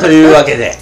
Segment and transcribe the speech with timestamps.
[0.02, 0.76] というわけで。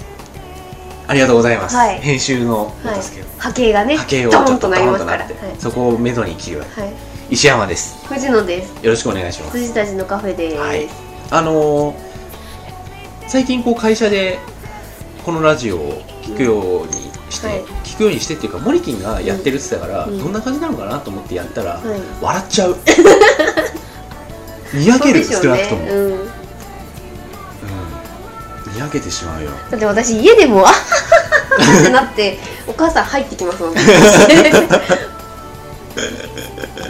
[1.07, 1.99] ありがとうございます、はい。
[1.99, 6.93] 編集のけを、波形がね波形をドーンとちょっとドーなりますからンとなって、そこを目処に切るはい、はい、
[7.31, 7.97] 石山です。
[8.07, 8.73] 藤野です。
[8.83, 9.53] よろしくお願いします。
[9.53, 10.87] 辻たちのカフェです、はい。
[11.31, 12.09] あのー
[13.29, 14.39] 最近こう会社で
[15.23, 16.93] このラジオを聞くように
[17.29, 17.63] して、はい。
[17.83, 20.17] 聞くようにしてっていうかモリキンがやってるって言ってたから、うん。
[20.17, 22.01] どんな感じなのかなと思ってやったら、はい。
[22.19, 22.77] 笑っちゃう。
[24.73, 25.67] にやける、そうでしょうね。
[25.69, 26.29] 少なくとも、うん、うん、
[28.79, 29.51] にやけてしまうよ。
[29.69, 33.73] だって私家でもあってなってお母さん入ってきますもん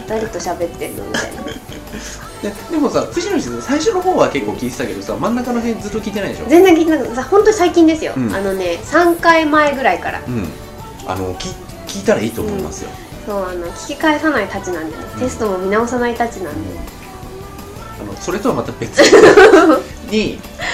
[0.08, 1.42] 誰と喋ってんのみたいな。
[2.42, 6.46] ででもさ藤野氏最初の方は結構聞いてたけどさ真ん中の辺ずっと聞いてないでしょ？
[6.48, 8.34] 全然聞いてなかっ本当に最近ですよ、うん。
[8.34, 10.22] あのね3回前ぐらいから。
[10.26, 10.48] うん。
[11.06, 11.52] あの聞
[11.86, 12.90] 聞いたらいいと思いますよ、
[13.26, 16.78] そうあの聞き返さないたちなんでね、テストも見直さないたちなんで、
[18.00, 18.98] あのそれとはまた別。
[19.00, 19.10] に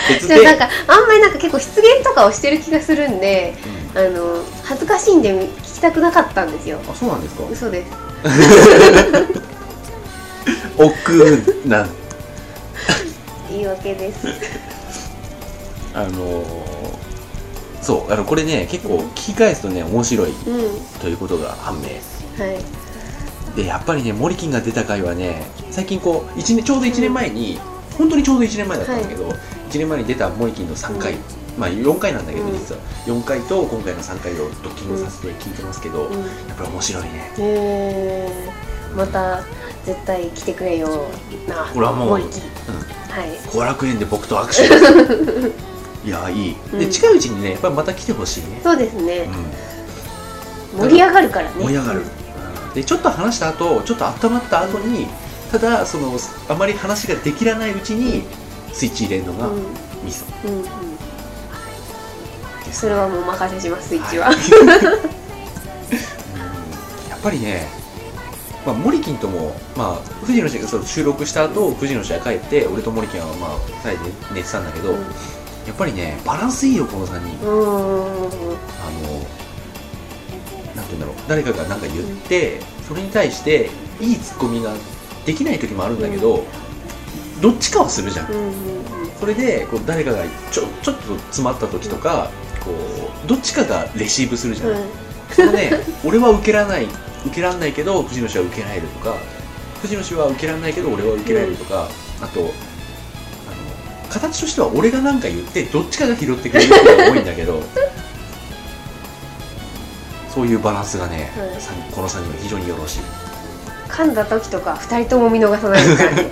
[0.09, 0.43] 別で。
[0.45, 3.55] なんかあんまりなんか結構失言とかをしてる気がするんで
[3.95, 4.01] うん。
[4.01, 6.79] あの恥ずかしいんで聞きたくなかったんですよ。
[6.91, 7.45] あそうなんですか？
[7.51, 7.91] 嘘です。
[10.79, 11.87] 億劫な。
[13.51, 14.27] 言い訳です。
[15.95, 16.67] あのー
[17.83, 20.37] そうあのこれね結構聞き返すとね面白いうん。
[21.01, 21.87] ということが判明。
[22.45, 22.59] はい。
[23.55, 27.61] でやっぱりねモリキンが出た回はね最近こう一年ちょうど1年前に、
[27.99, 29.35] 本当にちょうど1年前だったんだけど、1
[29.79, 31.21] 年前に出たモリキンの3回、うん。
[31.59, 32.53] まあ4回なんだけどうん。
[32.53, 32.81] 実は。
[33.07, 36.21] 4回と今回の3回をドッキングさせて聞いてますけど、うん。
[36.21, 37.09] やっぱり面白いね。
[37.11, 38.51] へえ
[38.95, 39.43] また
[39.85, 41.09] 絶対来てくれよ
[41.47, 42.47] な俺はもうモリキうん。
[43.13, 43.39] はい。
[43.53, 45.57] 後楽園で僕と握手。
[46.07, 46.91] いやいい、でうん。
[46.91, 49.29] 近いうちにねやっぱりまた来てほしいね、そうですね。
[50.77, 51.55] うん、盛り上がるからね。
[51.59, 52.03] 盛り上がる、
[52.75, 55.09] でちょっと話した後ちょっと温まった後に
[55.51, 56.19] ただその
[56.49, 58.25] あまり話ができらないうちに
[58.73, 59.63] スイッチ入れるのがうん。
[60.05, 60.25] ミソ。
[60.45, 60.63] うんうん。
[60.65, 60.71] で
[62.73, 64.69] す、それはもうお任せしますスイッチは、は いうん。
[67.11, 67.69] やっぱりね、
[68.67, 74.99] まあ、モリキンとも、まあ、藤野氏がそう収録した後藤野氏が帰って俺とモリキンは、まあ、2人で寝てたんだけど、や
[75.73, 77.47] っぱりねバランスいいよこの3人。
[77.47, 77.59] うん。
[77.59, 77.69] うんあ
[79.03, 79.27] の
[80.75, 81.15] なんて言うんだろう。
[81.27, 84.75] 誰かが何か言って、それに対していいツッコミが
[85.27, 86.45] できない時もあるんだけど、
[87.43, 88.29] どっちかはするじゃん、
[89.21, 92.31] それでこう誰かがちょちょっと詰まった時とか、
[92.65, 92.71] こ
[93.25, 94.77] うどっちかがレシーブするじゃん、うん。
[95.33, 95.73] そのね
[96.05, 96.87] 俺は受けられない
[97.27, 99.17] 受けられないけど藤野氏は受けられるとか
[99.83, 101.89] 藤野氏は受けられないけど俺は受けられるとか、
[102.21, 102.51] あとあの
[104.09, 107.61] 形としては俺が何か言ってどっちかが拾ってくれることが多いんだけど
[110.33, 111.33] そういうバランスがね、
[111.93, 112.99] この3人は非常によろしい
[113.89, 116.31] 噛んだ時とか2人とも見逃さないからね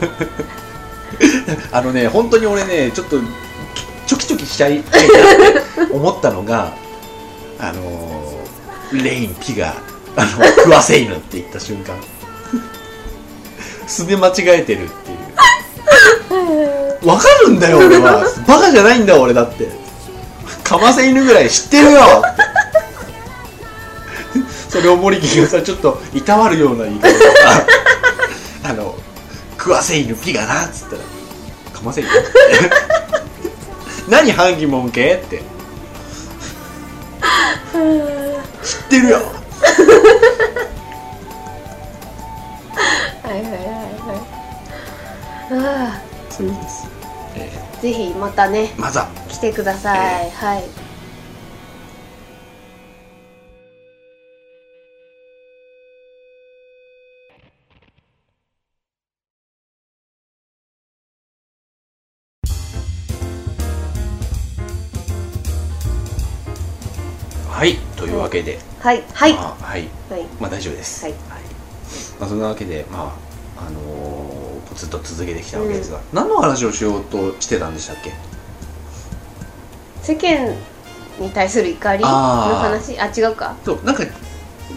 [1.72, 3.20] あのね本当に俺ねちょっと
[4.06, 6.72] ちょきちょきしちゃいたいなって思ったのが
[7.58, 8.44] あの
[8.92, 9.74] レインピが
[10.16, 11.96] あの食わせ犬って言った瞬間。
[13.86, 17.08] 素で間違えてるっていう。
[17.08, 18.24] わかるんだよ俺は。
[18.46, 19.68] バカじゃないんだ俺だって。
[20.62, 22.53] かませ犬ぐらい知ってるよって。
[24.74, 27.08] それを森木がさちょっといたわるような言い方。
[27.08, 27.22] とか
[28.64, 28.96] あの
[29.56, 31.02] 食わせ犬ピがなっつったら
[31.72, 32.10] かませ犬
[34.10, 35.42] 何反疑問系って。
[38.64, 39.18] 知ってるよ。
[43.22, 43.52] はいはいはい
[45.52, 45.64] はい。
[45.68, 46.88] あそうです、
[47.80, 50.83] ぜひまたねーまずは来てください、えはいはい
[68.14, 69.02] いうわけで、はい。
[69.12, 69.32] はい。
[69.34, 69.88] まあ、はい。
[70.10, 70.26] はい。
[70.40, 71.04] まあ大丈夫です。
[71.04, 71.14] はい。
[72.18, 73.14] まあ、そんなわけでま
[73.58, 78.12] ああのー、ずっと続けてきたわけですが、何の話をしようとしてたんでしたっけ？
[80.02, 80.54] 世間
[81.18, 82.98] に対する怒りの話？
[83.00, 83.56] あ違うか。
[83.64, 83.80] そう。
[83.84, 84.02] なんか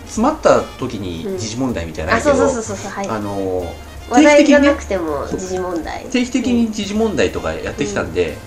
[0.05, 1.03] 詰まった時うん。
[1.03, 3.07] に時事問題みたいなのああそうそうそうそうはい。
[3.07, 6.05] あのー話題じゃな定期的にねくても時事問題。
[6.05, 8.37] 定期的に時事問題とかやってきたんで、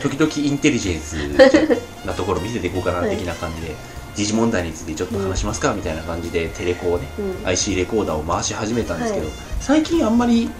[0.00, 1.16] 時々インテリジェンス
[2.06, 3.74] なところ見せていこうかな的な感じで、
[4.14, 7.46] 時事問題についてちょっと話しますかみたいな感じでテレコをね、うん。
[7.46, 9.36] IC レコーダーを回し始めたんですけど、はい。
[9.60, 10.50] 最近あんまり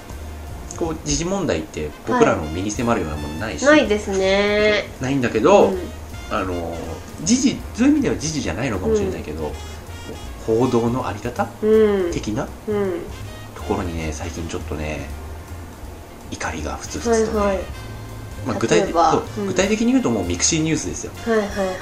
[0.79, 4.85] こう時事問題って僕らの身に迫るようなものないし、ないですね。
[5.01, 5.79] ないんだけど、うん。
[6.31, 6.75] あの
[7.25, 9.53] 時事そういう意味では時事じゃないのかもしれないけど、
[10.47, 12.13] 報道のあり方うん。
[12.13, 13.01] 的なうん。
[13.55, 15.09] ところにね最近ちょっとね
[16.31, 17.59] 怒りがふつふはいつとね、はい
[18.47, 18.95] まあ、具体的
[19.47, 21.67] 具体的に言うともうミクシーニュースですよ、はいはいはい。
[21.69, 21.77] はい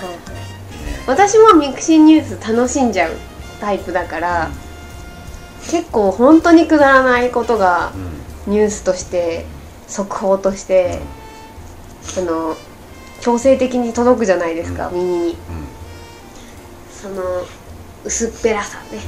[1.07, 3.12] 私もミクシーニュース楽しんじゃう
[3.61, 4.51] タイプだから
[5.71, 8.21] 結構本当にくだらないことがうん。
[8.47, 9.45] ニュースとして
[9.87, 11.01] 速報として
[12.19, 12.57] あの
[13.21, 15.29] 強制的に届くじゃないですか、う耳に。
[15.29, 15.37] うん。
[16.91, 17.23] その
[18.05, 18.99] 薄っぺらさね。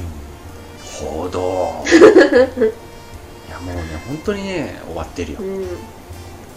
[1.01, 1.83] 報道。
[3.47, 5.39] いやもうね本当にね終わってるよ。
[5.41, 5.67] うん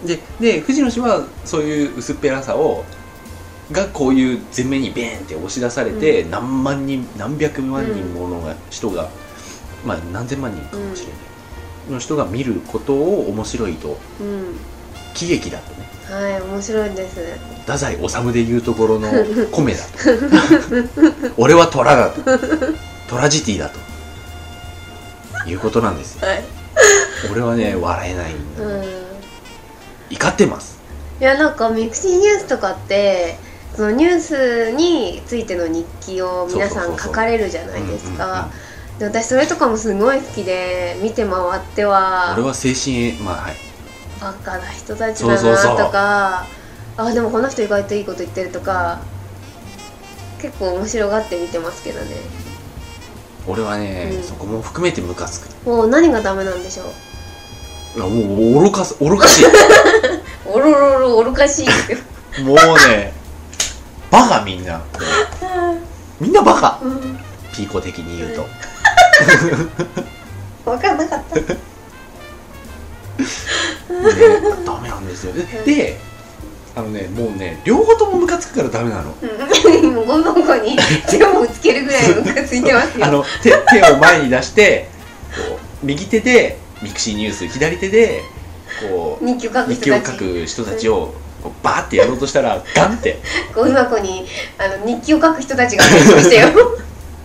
[0.05, 2.85] でで藤野氏はそういう薄っぺらさを
[3.73, 9.09] がこういう前面にベーンって押し出されて、何万人何百万人ものが、人が
[9.85, 11.15] まあ何千万人かもしれな
[11.89, 14.57] い、の人が見ることを面白いとうん。
[15.15, 15.89] 喜劇だとね。
[16.05, 17.21] はい面白いです。
[17.63, 19.09] 太宰治で言うところの
[19.51, 19.91] 米だと。
[21.37, 22.21] 俺は虎だと。
[23.09, 23.81] トラジティだと。
[25.49, 26.27] いうことなんですよ。
[26.27, 26.45] はい。
[27.33, 29.06] 俺はね笑えないんだ、うん
[30.11, 30.79] 怒ってます。
[31.20, 33.38] いやなんかミクシーニュースとかって
[33.75, 38.49] そのニュースについての日記を皆さん書かれるじゃないですか。
[38.99, 43.56] で私それとかもすごい好きで見て回っては俺は精神まあはい。
[44.20, 46.47] バカな人たちだなとか
[46.97, 49.00] あでもこの人意外といいこと言ってるとか
[50.41, 52.06] 結構面白がって見てますけどね。
[53.47, 54.23] 俺はね、うん。
[54.23, 55.69] そこも含めてムカつく。
[55.69, 56.87] もう何がダメなんでしょう
[58.05, 59.47] もう愚かす愚かしい。
[60.45, 61.99] おろろろ愚かしいですよ。
[62.45, 62.57] もう
[62.89, 63.13] ね
[64.11, 64.83] バカみんな。
[66.21, 66.79] みんなバカ。
[66.83, 67.19] うん。
[67.53, 68.47] ピーコ的に言うと、
[70.71, 71.37] 分かんなかった。
[71.37, 71.47] ね、
[74.67, 75.33] ダメなんですよ。
[75.33, 75.99] でで
[76.75, 79.15] あのねもうね両方ともムカつくからダメなの。
[79.23, 79.95] うん。
[79.95, 80.77] もうゴミ箱に
[81.09, 83.07] 手をぶつけるぐらいムカついてますよ。
[83.07, 84.91] あの手手を前に出して
[85.83, 88.23] 右手でミクシーニュース左手で
[88.81, 93.19] こう日記を書く日記を人たち書く人たちをこうバーってやろうとしたらガンって。
[93.55, 94.25] ゴミ箱に
[94.59, 96.79] あの日記を書く人たちが入りましたよ。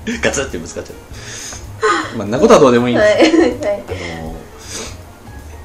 [0.22, 2.18] ガツってぶつかっちゃう。
[2.18, 3.38] まあんなことはどうでもいいんはです。
[3.38, 3.84] いはい。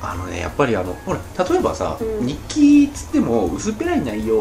[0.02, 2.26] あのあのねやっぱりあのほら例えばさ、うん。
[2.26, 4.40] 日記っつっても薄っぺらい内容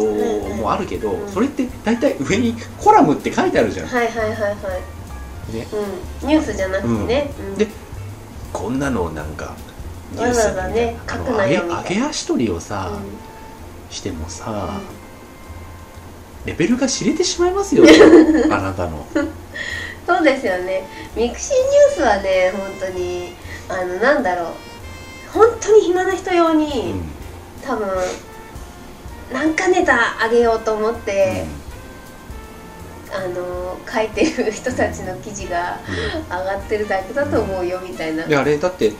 [0.57, 1.31] もあるけど、うん。
[1.31, 4.49] それって大体上にコラムって書いてあるじゃん、はいはいはいは
[5.51, 5.55] い。
[5.55, 5.67] ね、
[6.21, 6.27] うん。
[6.27, 7.57] ニュースじゃなくてね、うん。
[7.57, 7.67] で
[8.55, 9.53] こんなのなんか
[10.13, 11.89] ニわュースざわざねあの書くなよみたいな。
[11.89, 12.91] 上げ足取りをさ、
[13.89, 14.79] してもさ、
[16.45, 17.83] レベルが知れてしまいますよ
[18.51, 19.05] あなたの。
[20.07, 20.87] そうですよね。
[21.15, 23.33] ミクシーニュースはね本当に
[23.67, 24.47] あのなんだろう。
[25.33, 27.11] 本当に暇な人用に、うん。
[27.61, 27.87] 多分
[29.33, 31.45] なんかネタあげようと思って、
[33.15, 35.79] あの書いてる人たちの記事が
[36.29, 38.93] 上がってるだけだと思うよみたいな、であれだって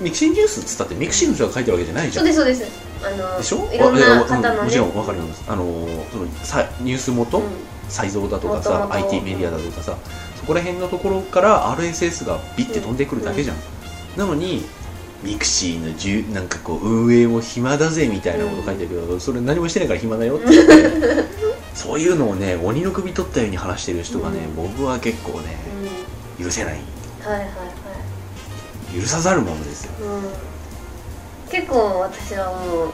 [0.00, 2.88] ミクシーニュースっつったってミクシーの人が書いてるわけじゃないじゃそうんですそうです。
[3.04, 3.72] あのでしょ？
[3.72, 4.62] いろんな方のね。
[4.62, 5.44] もちろんわかります。
[5.48, 5.64] あの
[6.10, 7.44] そのさニュース元、うん。
[7.88, 8.94] サイゾーだとかさ元々。
[8.94, 9.96] IT メディアだとかさ
[10.36, 13.56] そこら辺のところから RSS がビッて飛んでくるだけじゃん、
[14.16, 14.64] なのに
[15.22, 20.72] ミクシーのじゅなんかこう運営も暇だぜみたいなこと書いてるけど、それ何もしてないから暇だよって言って
[21.78, 24.56] そういうのをね鬼の首取ったように話してる人がね、うん。
[24.56, 25.54] 僕は結構ね
[26.38, 26.44] うん。
[26.44, 26.74] 許せない。
[26.74, 27.46] はいはいは
[28.92, 29.00] い。
[29.00, 29.92] 許さざるものですよ。
[30.04, 30.22] うん。
[31.48, 32.92] 結構私はもう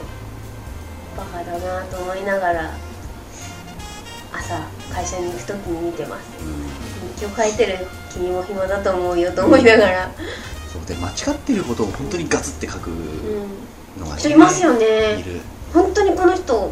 [1.17, 2.73] バカだなと思いながら
[4.31, 4.59] 朝
[4.93, 6.23] 会社に行く時に見てます。
[7.17, 10.11] 日記を書いてる君も暇だと思うよと思いながら、
[10.71, 15.41] そうで間違ってることを本当にガツって書くうん、のが、人いますよいねる。
[15.73, 16.71] 本当にこの人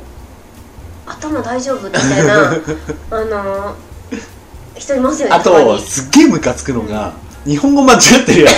[1.06, 1.88] 頭大丈夫？
[1.88, 2.54] みたいな
[3.12, 3.76] あの
[4.78, 7.14] 人いますよねあとすっげえムカつくのが、
[7.46, 8.54] 日本語間違ってるやつ。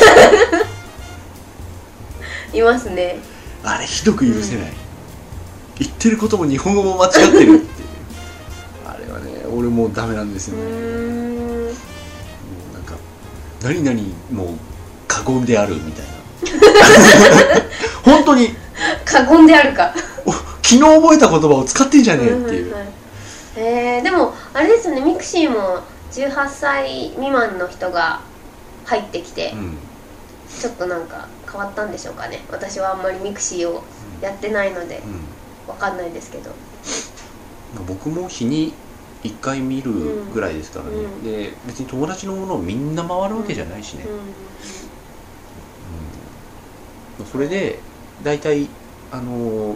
[2.57, 3.19] いますね。
[3.63, 4.73] あれひどく許せない、
[5.79, 7.61] 言ってることも日本語も間違ってるっていう。
[8.87, 11.63] あれはね俺もうダメなんですうよね、もう
[12.73, 12.95] なんか
[13.63, 13.99] 何々
[14.31, 14.57] もう
[15.07, 16.11] 過言であるみたいな。
[18.03, 18.55] 本当に。
[19.03, 19.93] 過言であるか。
[20.25, 20.31] お
[20.67, 22.87] 昨日覚えた言葉を使ってんじゃねえっていう、んんん。
[23.55, 28.21] えー、でもあれですよねミクシーも18歳未満の人が
[28.85, 29.77] 入ってきて、うん。
[30.59, 32.41] ちょっとなんか変わったんでしょうかね。
[32.49, 33.83] 私はあんまりミクシーを
[34.21, 35.69] やってないのでうん。
[35.69, 36.49] わかんないですけど。
[37.87, 38.73] 僕も日に
[39.23, 39.91] 1回見る
[40.33, 44.05] ぐらいですからね、うんで別に友達のものをみんな回るわけじゃないしね、
[47.19, 47.25] ううん。
[47.27, 47.79] それで
[48.23, 48.67] 大体
[49.11, 49.75] あの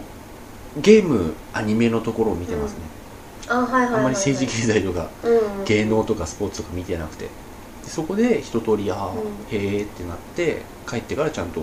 [0.78, 2.78] ゲームアニメのところを見てますね、
[3.48, 5.64] ん、あはいはいはい、はい、あんまり政治経済とかうん。
[5.64, 7.24] 芸能とかスポーツとか見てなくて。
[7.24, 7.30] で
[7.88, 9.18] そこで一通りああ、うん
[9.50, 11.62] へえってなって帰ってからちゃんと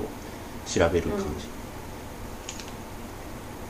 [0.65, 1.25] 調べる感じ、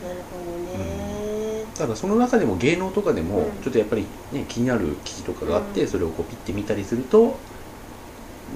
[0.07, 0.39] なるほ
[0.73, 3.51] どね、ただその中でも芸能とかでもうん。
[3.61, 5.87] ちょっとやっぱりね気になる記事とかがあって、うん。
[5.87, 7.37] それをこうピッて見たりすると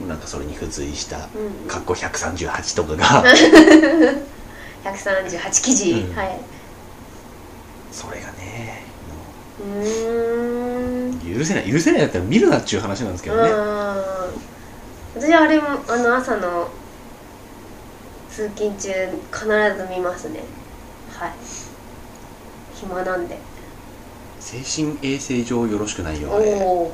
[0.07, 3.23] なんかそれに付随したうん括弧138とかが。
[4.83, 6.15] 138記事、うん。
[6.15, 6.39] はい
[7.91, 8.83] それがね
[9.59, 11.37] うーん。
[11.37, 13.61] 許せない許せないだったら見るなっちゅう話なんですけどね、うん。
[15.21, 16.69] 私あれもあの朝の
[18.29, 18.89] 通勤中
[19.31, 20.39] 必ず見ますね。
[21.11, 21.31] はい。
[22.73, 23.37] 暇なんで。
[24.39, 26.91] 精神衛生上よろしくないよおあれ、お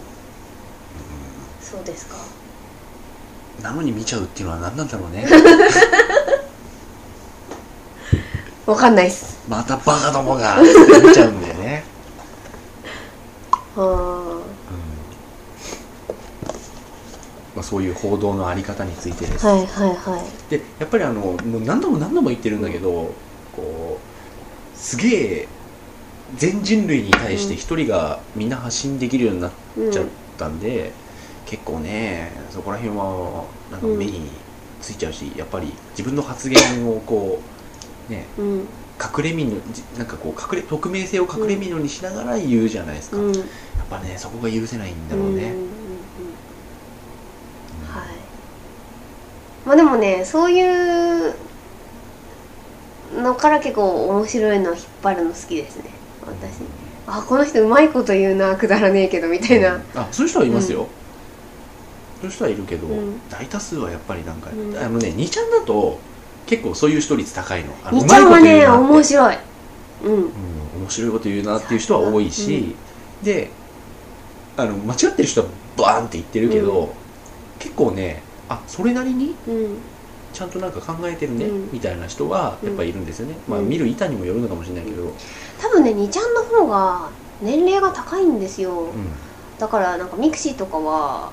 [1.61, 2.15] そうですか。
[2.15, 2.37] うん
[3.61, 5.25] なのに見ちゃうっていうのは何なんだろうね
[8.67, 9.39] わかんないっす。
[9.49, 10.67] またバカどもが見
[11.13, 11.83] ちゃうんだよね、
[13.75, 14.43] は
[17.55, 20.51] まあ、そういう報道のあり方についてです、あはいはいはい。
[20.51, 23.13] でやっぱりあのもう何度も何度も言ってるんだけど
[23.55, 23.99] こ
[24.75, 25.47] うすげえ
[26.35, 30.05] 全人類に対して一人がみんな発信できるようになっうんちゃっ
[30.37, 30.91] たんで、
[31.45, 34.29] 結構ねそこら辺はなんか目に
[34.81, 37.56] ついちゃうし、やっぱり自分の発言をこう
[38.07, 38.59] ねうん。
[38.99, 43.33] 隠れみのじなんかこう隠れ匿名性を隠れみのにしながら言うじゃないですか、うん。
[43.33, 43.45] やっ
[43.89, 45.67] ぱねそこが許せないんだろうね、んんうん
[47.85, 48.07] はい。
[49.65, 51.35] まあでもねそういう
[53.13, 55.91] のから結構面白いのを引っ張るの好きですね。
[56.21, 56.63] 私。
[57.05, 59.79] あこの人うまいこと言うなくだらねえけどみたいな。
[59.95, 60.89] あそういう人はいますよ、
[62.19, 63.21] そういう人はいるけど、うん。
[63.29, 64.75] 大多数はやっぱりなんか、うん。
[64.77, 66.01] あのね2ちゃんだと
[66.47, 67.73] 結構そういう視聴率高いの。
[67.83, 69.37] あの2ちゃんはね面白い。
[70.03, 70.13] うん。
[70.13, 70.21] うん、
[70.81, 72.75] 面白いこと言うなっていう人は多いし、
[73.21, 73.49] で
[74.55, 76.89] あの間違ってる人はバーンって言ってるけど、うん。
[77.59, 79.77] 結構ねあそれなりにうん。
[80.33, 81.69] ちゃんとなんか考えてるね、うん。
[81.71, 85.13] みたいな人はやっぱいるんですよね、まあうん見る板にもよるのかもしれないけど、うん
[85.59, 87.09] 多分ね2ちゃんの方が
[87.41, 88.89] 年齢が高いんですよ。
[89.57, 91.31] だからなんかミクシーとかは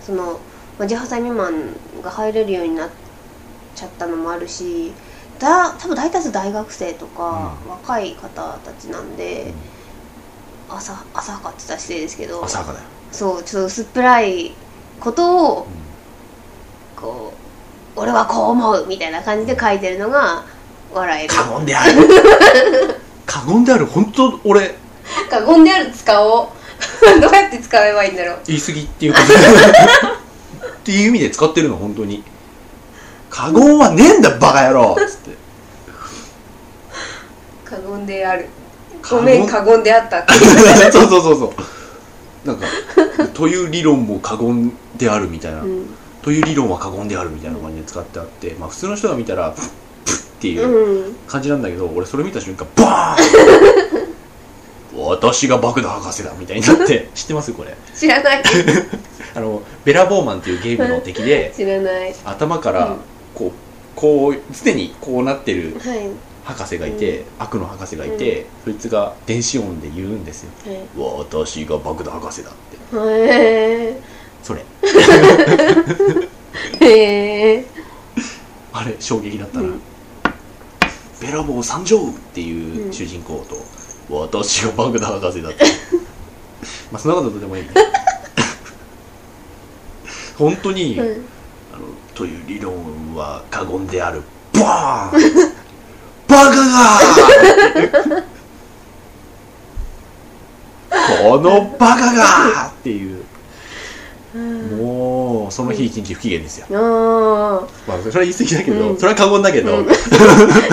[0.00, 0.40] その、
[0.78, 2.90] まあ、18歳未満が入れるようになっ
[3.76, 4.92] ちゃったのもあるし
[5.38, 9.52] だ多分大多数大学生とか、若い方たちなんで、
[10.68, 14.52] 浅浅はかって言ったら失礼ですけど浅はかだよ、そうちょっと薄っぺらい
[14.98, 15.66] ことをう
[17.00, 17.34] こ
[17.96, 20.44] う俺はこう思うみたいな感じで書いてるのが
[20.92, 21.34] 笑えん、る。
[21.34, 21.92] 過言である。
[23.26, 23.86] 過言である。
[23.86, 24.74] 本当俺。
[25.30, 26.48] 過言である使おう。
[27.20, 28.38] どうやって使えばいいんだろう。
[28.46, 29.26] 言い過ぎっていうこと
[30.68, 32.22] っていう意味で使ってるの本当に
[33.36, 34.96] 過言はねえんだバカ野郎。
[35.06, 35.30] つって
[37.64, 38.46] 過言である。
[39.02, 40.20] 過言ごめん過言であった。
[40.20, 40.32] っ て
[40.90, 41.54] そうそうそうそ
[42.44, 42.48] う。
[42.48, 42.66] なんか
[43.34, 45.86] という理論も過言であるみたいな、うん。
[46.22, 49.64] という理論は過言であるみたいな感じで使ってあって、まあ普通の人が見たらプッ
[50.06, 51.16] プッっていううん。
[51.28, 53.22] 感じなんだけど、俺それ見た瞬間バー
[54.02, 54.06] ン！
[55.08, 57.76] 私が爆弾博士だみたいになって 知ってますこれ？
[57.94, 58.42] 知らない。
[59.34, 62.14] あのベラボーマンっていうゲームの敵で知らない。
[62.24, 62.96] 頭からうん
[63.36, 63.52] こう
[63.94, 66.10] こう常にこうなってるはい。
[66.46, 70.50] 博士がいて、悪の博士がいて、そいつが電子音で言うんですよ。
[70.96, 72.76] は私が爆弾博士だって。
[72.76, 74.00] いへ
[74.44, 74.64] それ。
[76.80, 77.64] えへえ
[78.72, 79.80] あれ衝撃だったな、うん。
[81.20, 83.56] ベラボー参上っていう主人公と、
[84.08, 85.64] 私が爆弾博士だって。
[86.92, 87.70] まあそんなことどうでもいいね
[90.38, 91.16] 本当に、うんあの
[92.16, 94.22] という理論は過言である。
[94.54, 95.20] バーン！
[96.26, 98.24] バカが！
[101.30, 102.68] このバカが！
[102.68, 103.22] っていう。
[104.76, 108.98] もうその日一日不機嫌ですよ、まあそれは言い過ぎだけど、うん。
[108.98, 109.86] それは過言だけど、うん。
[109.86, 110.10] そ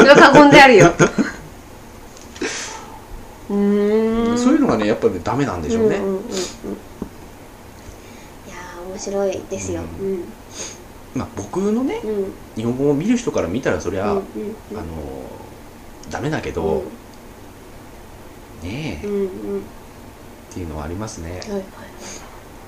[0.04, 0.92] れは過言であるよ。
[3.50, 4.38] うーん。
[4.38, 6.16] そういうのがねやっぱねダメなんでしょうね、んんんうん。
[6.16, 6.20] い
[8.50, 9.82] やー面白いですよ。
[10.00, 10.24] ううん
[11.15, 12.34] まあ僕のねうん。
[12.55, 14.24] 日本語を見る人から見たらそりゃ、うんうん
[14.77, 14.86] あの
[16.10, 16.84] ダメだけど、
[18.62, 19.29] ねえ、っうんうん。
[20.53, 21.63] ていうのはありますね、はいはい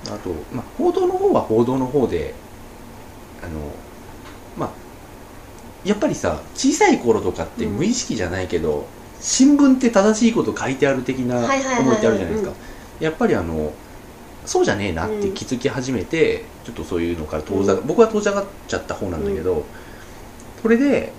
[0.08, 2.32] あと、まあ、報道の方は報道の方で
[3.42, 3.58] あの
[4.56, 4.70] まあ
[5.84, 8.86] やっぱりさ小さい頃とかってうん無意識じゃないけど、
[9.20, 11.82] 新聞って正しいこと書いてある的なはいはいはいはい。
[11.82, 12.54] 思いってあるじゃないですか、う
[13.02, 13.04] ん。
[13.04, 13.72] やっぱりあの
[14.46, 17.86] そうじゃねえなって気づき始めて、ちょっとそういうのから遠ざ、うん。
[17.86, 19.64] 僕は遠ざかっちゃった方なんだけど、
[20.62, 21.12] それで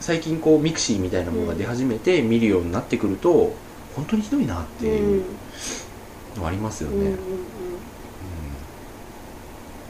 [0.00, 3.56] 最近こうミクシーみたいなものが出始めて見るようになってくると
[3.94, 5.24] 本当にひどいなっていう
[6.36, 7.38] のありますよね、うんうんうんうんうん。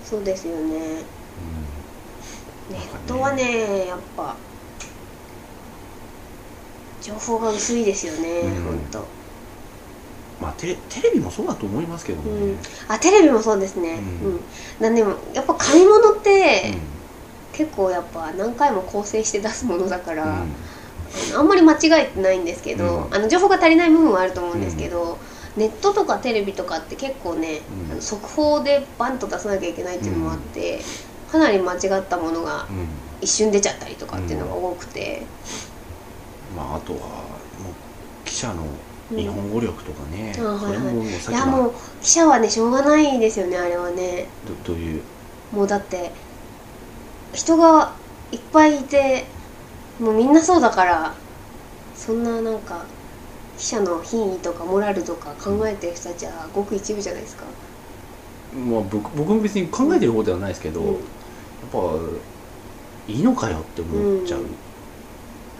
[0.04, 1.02] そうですよね。
[2.70, 2.74] うん。
[2.74, 4.36] ネットはねやっぱ
[7.02, 8.62] 情報が薄いですよね、うん。
[8.64, 9.23] 本当
[10.44, 12.58] まあテレテレビもそうだと思いますけどね、うん。
[12.88, 13.98] あテレビもそうですね。
[14.22, 14.34] ううん。
[14.36, 14.40] ん、
[14.78, 16.80] なんでもやっぱ買い物って、うん。
[17.52, 20.54] 結構やっぱ何回も構成して出すものだから、うん。
[21.38, 23.14] あんまり間違えてないんですけど、うん。
[23.14, 25.18] あの情報が足りない部分はあると思うんですけど、
[25.56, 27.92] ネットとかテレビとかって結構ね、うん。
[27.92, 30.82] あの速報でバンと出さなきゃいけないっていうのもあって、
[31.30, 32.86] かなり間違ったものがうん。
[33.20, 35.22] 一瞬出ちゃったりとかっていうのが多くて、
[36.54, 37.74] まああとはもう
[38.26, 38.66] 記者の
[39.16, 44.26] 日本語力とかね、それももうさっいやもう記者はねしょうがないですよねあれはね。
[44.64, 45.02] どどういう？
[45.52, 46.10] もうだって
[47.32, 47.94] 人が
[48.32, 49.24] いっぱいいて
[50.00, 51.14] もうみんなそうだから
[51.94, 52.84] そんななんか
[53.58, 57.44] 記者の品位とかモラルとか考えてる人たちはごく一部じゃないですか、
[58.52, 60.94] まあ僕僕も別に考えてる方ではないですけど、うん。
[60.94, 60.98] やっ
[61.70, 61.78] ぱ
[63.06, 64.40] いいのかよって思っちゃう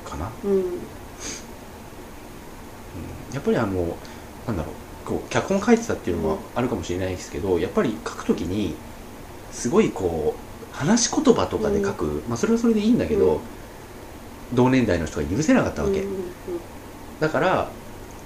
[0.05, 0.65] かな、うん
[3.35, 3.97] やっぱりあの
[4.47, 8.75] なんだろうこう脚本書いてたっていうのもあるかもしれないですけど、やっぱり書くときに
[9.53, 13.41] すごいこう話し言葉とかで書く、まあそれはそれでいいんだけど、うん。
[14.53, 16.05] 同年代の人が許せなかったわけ、
[17.19, 17.69] だから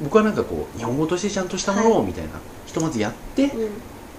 [0.03, 2.31] 僕はなんかこう日本語としてちゃんとしたものをみたいな、
[2.67, 3.47] ひとまずやって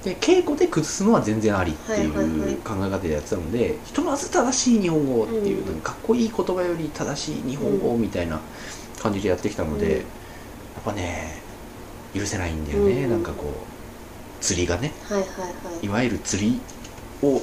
[0.04, 2.54] で稽古で崩すのは全然ありっていはいはいはい。
[2.54, 8.40] う考え方でやってたので、ひとまず正しい日本語っていう、うんなんかかっこいい言葉より正しい日本語みたいな
[9.00, 10.04] 感じでやってきたので、
[10.84, 11.42] ぱね
[12.14, 13.10] 許せないんだよね、うん。
[13.12, 14.92] なんかこう釣りがね。
[15.08, 15.46] はいはいは
[15.82, 15.86] い。
[15.86, 16.60] いわゆる釣り
[17.22, 17.42] をうん。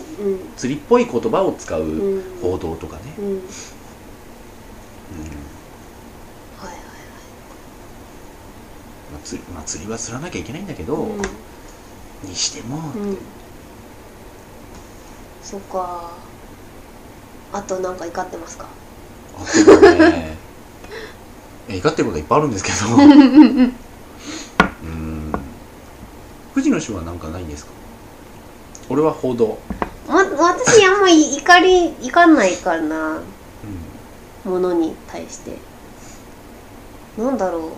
[0.57, 2.23] 釣りっぽい言葉を使ううん。
[2.41, 3.25] 報道とかね、うん。
[3.25, 3.45] はいうんはい。
[9.13, 11.11] まあ、釣りまあ、釣りは釣らなきゃいけないんだけど、はい
[12.25, 13.19] にしても、うん、うん、
[15.43, 16.13] そっか。
[17.53, 18.67] あとなんか怒ってますか？
[19.37, 19.81] あとは
[20.11, 20.36] ねえ
[21.69, 22.77] 怒ってることはいっぱいあるんですけど。
[23.03, 25.33] うん。
[26.55, 27.73] 藤野氏は何かないんですか？
[28.89, 29.59] 俺は報道、
[30.09, 33.21] ま、私あんまり怒り怒んないからな。
[34.45, 35.59] うものに対して。
[37.19, 37.73] なんだろ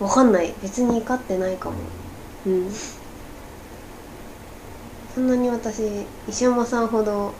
[0.00, 0.04] う。
[0.04, 0.54] わかんない。
[0.62, 1.76] 別に怒ってないかも。
[2.46, 2.72] うん。
[5.14, 7.34] そんなに私石山さんほど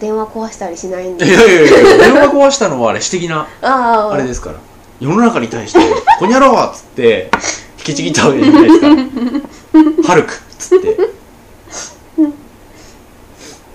[0.00, 4.56] 電話壊したりしないんん、いでやいやいや電話壊したのはあれ私的なあれですから。
[5.00, 5.80] 世の中に対して
[6.20, 7.30] 「こにゃろう!」っつって
[7.78, 8.88] 引きちぎったわけじゃないですか。
[8.88, 8.94] ら
[10.06, 10.96] 「ハルク!」っつって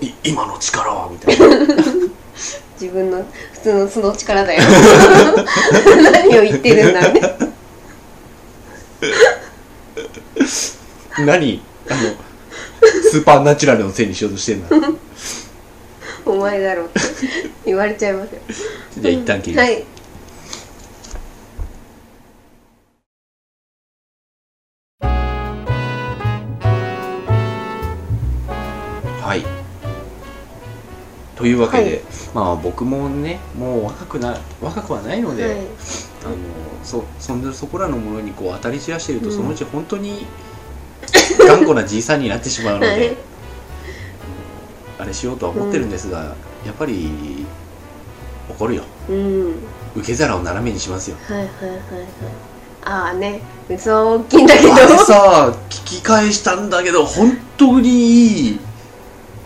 [0.00, 1.46] い今の力は」みたいな。
[2.80, 4.62] 自分の普通の素の力だよ。
[6.10, 7.20] 何を言ってるんだね。
[11.18, 11.62] 何？
[11.90, 12.00] あの
[13.10, 14.74] スーパーナチュラルのせいにしようとしてんだ
[16.30, 17.00] お前だろうって
[17.66, 18.40] 言われちゃいますよ。
[18.98, 19.84] じゃあ一旦切ります、はい。
[29.22, 29.44] はい。
[31.36, 32.00] というわけで、はい。
[32.34, 35.54] まあ僕もねもう若くな若くはないので、はい。
[35.54, 36.36] あの
[36.84, 39.32] そそんなそこらのものにこう当たり散らしてると、うん。
[39.32, 40.26] そのうち本当に
[41.38, 43.16] 頑固なじいさんになってしまうので、はい
[45.00, 46.34] あれしようとは思ってるんですが、
[46.64, 47.46] やっぱり
[48.48, 48.84] 怒るよ。
[49.08, 49.54] うん。
[49.96, 51.16] 受け皿を斜めにしますよ。
[51.26, 51.78] はいはいはいはい。
[52.84, 53.40] ああね。
[53.68, 54.74] 器は大きいんだけど。
[54.74, 58.58] あれさ聞き返したんだけど本当にいい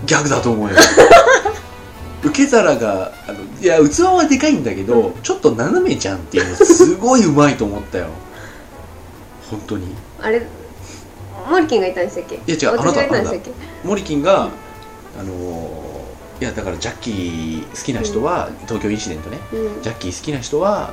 [0.07, 0.75] ギャグだと思うよ。
[2.25, 8.07] 受け皿があのいや器はでかいんだけど、ちょっと斜めじゃんっていうのすごいうまいと思ったよ。
[9.51, 9.95] 本当に。
[10.21, 10.47] あれ
[11.51, 12.37] モリキンがいたんでしたっけ？
[12.37, 13.51] いや違う私がいた
[13.85, 14.49] モリキンが、
[15.19, 16.05] あのー
[16.41, 19.39] いやだからジャッキー好きな人は、東京インシデントね。
[19.53, 19.83] うん。
[19.83, 20.93] ジャッキー好きな人は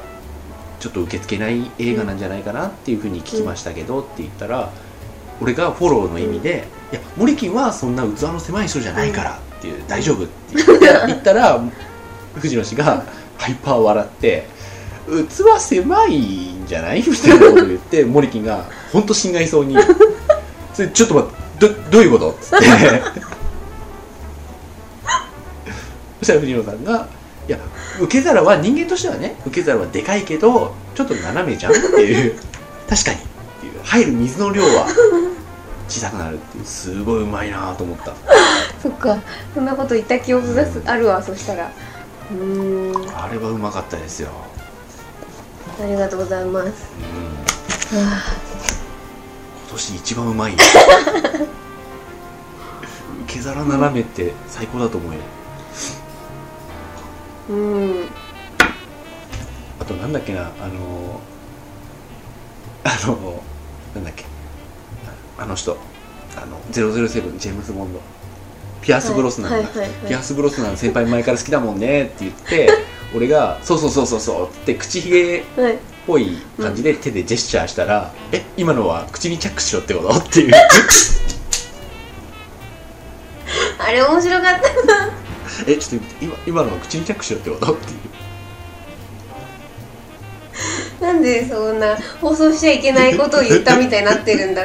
[0.79, 4.69] ちょっと受け付けない映画なんじゃないかなっていうふうに聞きましたけどって言ったら
[5.41, 11.59] 俺がフォローの意味で「いやモリキンはそんな器の狭い人じゃないから」っていう「大丈夫」って言って 言ったら
[12.35, 13.03] 藤野氏が
[13.37, 14.47] ハイパー笑って
[15.29, 16.17] 「器狭い
[16.53, 19.75] んじゃない?」みたいなことを言ってモリキンが本当心外そうに
[20.73, 22.65] 「それちょっと待ってどどういうこと?」っつって
[26.21, 27.07] そしたら藤野さんが
[27.49, 27.57] 「いや
[27.99, 32.35] 受け皿は人間としてはね受け皿はでかいけどちょっと斜めじゃんっていう。
[32.87, 33.21] 確かにっ
[33.61, 33.73] ていう。
[33.83, 34.85] 入る水の量は
[35.87, 36.65] 小さくなるっていう。
[36.65, 38.13] すごいうまいなと思った。
[38.83, 39.17] そっか。
[39.55, 41.71] そんなこと言った記憶がすあるわそしたら。
[42.31, 42.37] うー
[42.97, 43.17] ん。
[43.17, 44.29] あれはうまかったですよ、
[45.81, 46.67] ありがとうございます。
[47.91, 48.17] うん、今は
[49.71, 50.57] 年一番うまいよ。
[53.25, 55.19] 受け皿斜めって最高だと思うよ。
[55.19, 55.40] あ
[57.51, 58.05] うん。
[60.01, 61.19] なんだっけなあの
[62.83, 63.43] あの
[63.93, 64.23] なんだっけ。
[65.37, 65.77] あの人。
[66.37, 67.99] あの007ジェームズ・ボンド。
[68.81, 69.89] ピアス・ブロスナンが、はいはいはい。
[69.89, 72.69] はいピアス・ブロスナン先輩前から好きだもんねって言って
[73.13, 75.77] 俺が「そうそうそうそうそう」って口ひげっはい。
[76.07, 80.53] ぽい感じで手でジェスチャーしたら「え今のは口にチャックしろってこと?」っていう。
[83.77, 84.61] あれ面白かった
[85.67, 87.73] えちょっと今今のは口にチャックしろってこと？
[87.73, 87.99] っていう。
[91.01, 94.63] なんでそんな放送しちゃいけないことを言ったみたいになってるんだ。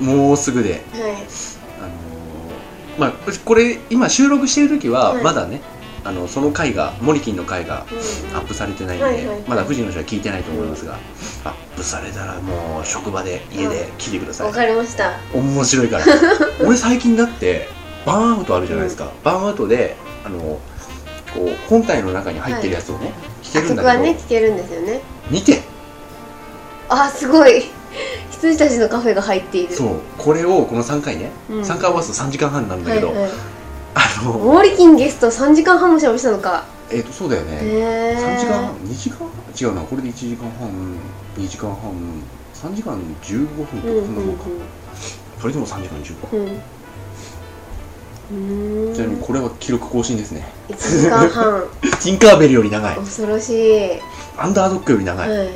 [0.00, 0.70] う んもうすぐで。
[0.72, 0.80] はい。
[0.80, 1.22] あのー
[2.98, 3.12] まあ
[3.44, 5.22] これ今収録してる時ははい。
[5.24, 5.62] まだね、
[6.04, 8.36] あのその回がモリキンの回がうん。
[8.36, 9.40] アップされてないんで、はいはいはい。
[9.42, 10.94] まだ藤野氏は聞いてないと思いますが、
[11.44, 15.18] アップされたらもう職場で家で聞いてください、わかりました。
[15.34, 16.04] 面白いから。
[16.66, 17.68] 俺最近だって
[18.04, 20.60] バーンアウトあるじゃないですか、バーンアウトであのこ
[21.36, 23.12] う本体の中に入ってるやつをね、
[23.42, 25.00] 聞けるんだけど、はね聴けるんですよね。
[25.30, 25.60] 見て。
[26.88, 27.70] あすごい。
[28.30, 29.74] 羊たちのカフェが入っている。
[29.74, 29.88] そう。
[30.18, 31.60] これをこの3回ね、うん。
[31.60, 33.30] 3回合わすと3時間半なんだけど、はいはい
[33.94, 36.64] あのモーリキンゲスト3時間半もしゃべしたのか。
[36.90, 37.78] えっ、とそうだよね、へ
[38.12, 39.28] え3時間半2時間半
[39.58, 40.70] 違うなこれで1時間半
[41.38, 42.22] 2時間半
[42.54, 44.44] 3時間15分とかそんなもんか、
[45.40, 46.60] それでも3時間15分
[48.32, 48.94] うん。
[48.94, 50.52] ちなみにこれは記録更新ですね。
[50.68, 51.64] 1時間半。
[51.80, 52.96] ティンカーベルより長い。
[52.96, 54.00] 恐ろしい。
[54.36, 55.48] アンダードッグより長い、はい。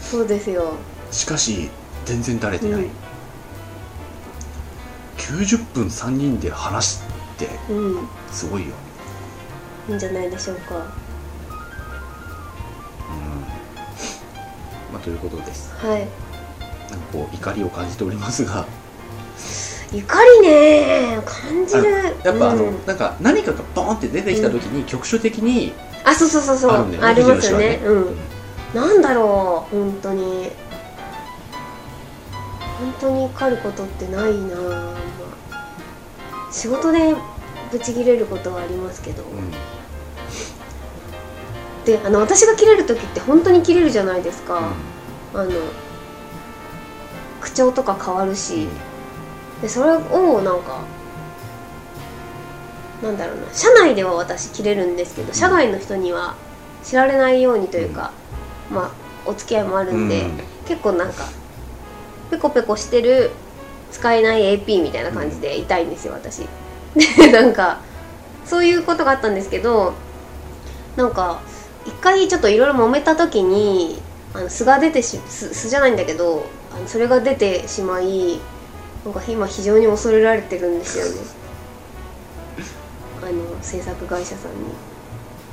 [0.00, 0.74] そうですよ。
[1.10, 1.70] しかし
[2.04, 2.90] 全然だれてない、うん。
[5.16, 8.08] 90分3人で話すってうん。
[8.30, 8.74] すごいよ。
[9.88, 10.76] いいんじゃないでしょうか。
[10.76, 10.82] うん。
[14.92, 15.74] まあということです。
[15.74, 16.00] はい。
[16.90, 18.66] なんかこう怒りを感じておりますが。
[19.92, 21.20] 怒りね。
[21.24, 21.84] 感じる。
[22.24, 22.86] やっぱあの、うん。
[22.86, 25.72] なんか何かがボーンって出てきた時に局所的に
[26.04, 26.72] あそうそうそうそう。
[26.72, 27.78] あねありますよね。
[27.82, 28.16] 藤野氏はうん。
[28.74, 30.50] なんだろう本当に。
[32.78, 34.56] 本当に怒ることってないな
[36.52, 37.16] 仕事で
[37.72, 39.50] ブチ切れることはありますけど、うん。
[41.84, 44.72] であの私が切れる時って本当に切れるじゃないですか、
[45.34, 45.50] あの
[47.40, 48.68] 口調とか変わるし、
[49.60, 50.84] でそれをなんか
[53.02, 53.52] なんだろうな。
[53.52, 56.36] 社内では私切れるんですけど社外の人には
[56.84, 58.12] 知られないようにというか、
[58.70, 58.90] まあ
[59.24, 60.40] お付き合いもあるんで、うん。
[60.68, 61.24] 結構なんか
[62.30, 63.30] ペコペコしてる
[63.92, 66.48] 使えない AP みたいな感じで痛いんですよ私。
[66.94, 67.80] でなんか
[68.44, 69.94] そういうことがあったんですけど
[70.96, 71.40] なんか
[71.86, 74.00] 一回ちょっといろいろ揉めた時に
[74.34, 78.40] あの素が出てし素素じゃないんだけどあのそれが出てしまい
[79.04, 81.12] なんか今非常に恐れられてるんですよね。
[83.22, 84.92] あの制作会社さんに。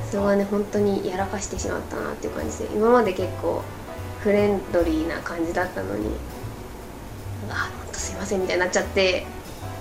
[0.10, 3.62] それはね本当にやらかしてしまったなっていう感じで今まで結構
[4.22, 6.10] フレンドリーな感じだったのに
[7.48, 9.26] あ本当すいませんみたいになっちゃって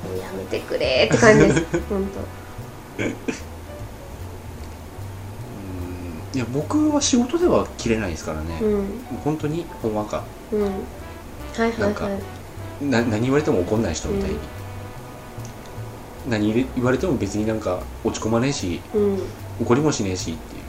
[0.04, 1.64] もうやめてくれって感じです。
[1.88, 2.06] 本 うん。
[6.34, 8.72] いや僕は仕事では切れないですからね、当うん。
[8.74, 8.84] もう
[9.24, 10.24] 本当にほんわか。
[10.52, 10.62] うん。
[10.62, 10.72] はい
[11.60, 12.14] はいなんかはい
[12.84, 14.38] な何言われても怒んない人みたいに、
[16.28, 19.22] 何言われても別になんか落ち込まねえしうん。
[19.60, 20.62] 怒りもしねえしっていう。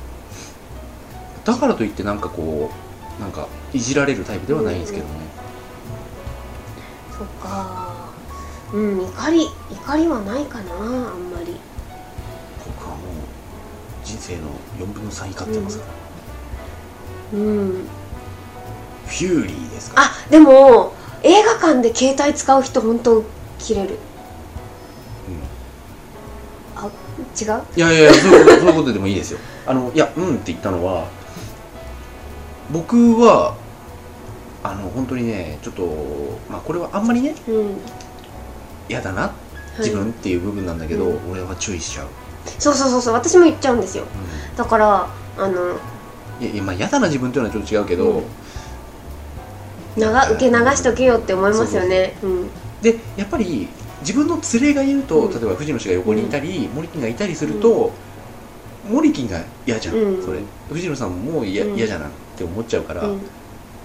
[1.45, 2.71] だからといってなんかこ
[3.19, 5.11] うなんかいじられるタイプではないんですけどね、
[7.19, 8.09] そっか。
[8.73, 11.55] うん怒り怒りはないかなあんまり。
[12.65, 13.07] 僕はもう
[14.03, 14.41] 人生の
[14.79, 15.85] 4分の3怒ってますか
[17.33, 17.87] ら、うん。
[19.07, 20.01] フューリーですか？
[20.01, 23.23] らあでも映画館で携帯使う人本当
[23.57, 23.97] 切れる。
[26.75, 26.89] あ
[27.39, 27.63] 違う？
[27.75, 29.39] いやいや そういうことでもいいですよ。
[29.65, 31.07] あのいやうんって言ったのは
[32.71, 33.55] 僕は
[34.63, 35.83] あの本当にねちょっと
[36.49, 37.77] まあこれはあんまりねうん。
[38.89, 39.33] 嫌だなは
[39.77, 39.79] い。
[39.79, 41.31] 自分っていう部分なんだけど、うん。
[41.31, 42.07] 俺は注意しちゃう、
[42.57, 44.03] そうそうそうそう私も言っちゃうんですよ。
[44.03, 45.53] うだからあのん、
[46.41, 48.23] いやいやまあ嫌だな自分っていうのはちょっと違うけど、うん。
[50.01, 52.17] 長受け流しとけよって思いますよね。
[52.23, 52.49] うん。
[52.81, 53.67] でやっぱり
[54.01, 55.33] 自分の連れがいると、うん。
[55.33, 57.91] 例えば藤野氏が横にいたり、森木がいたりすると、
[58.89, 60.25] 森木が嫌じゃん、うん。
[60.25, 60.39] それ。
[60.69, 61.75] 藤野さんも嫌,、うん。
[61.75, 63.21] 嫌じゃなって思っちゃうから、うん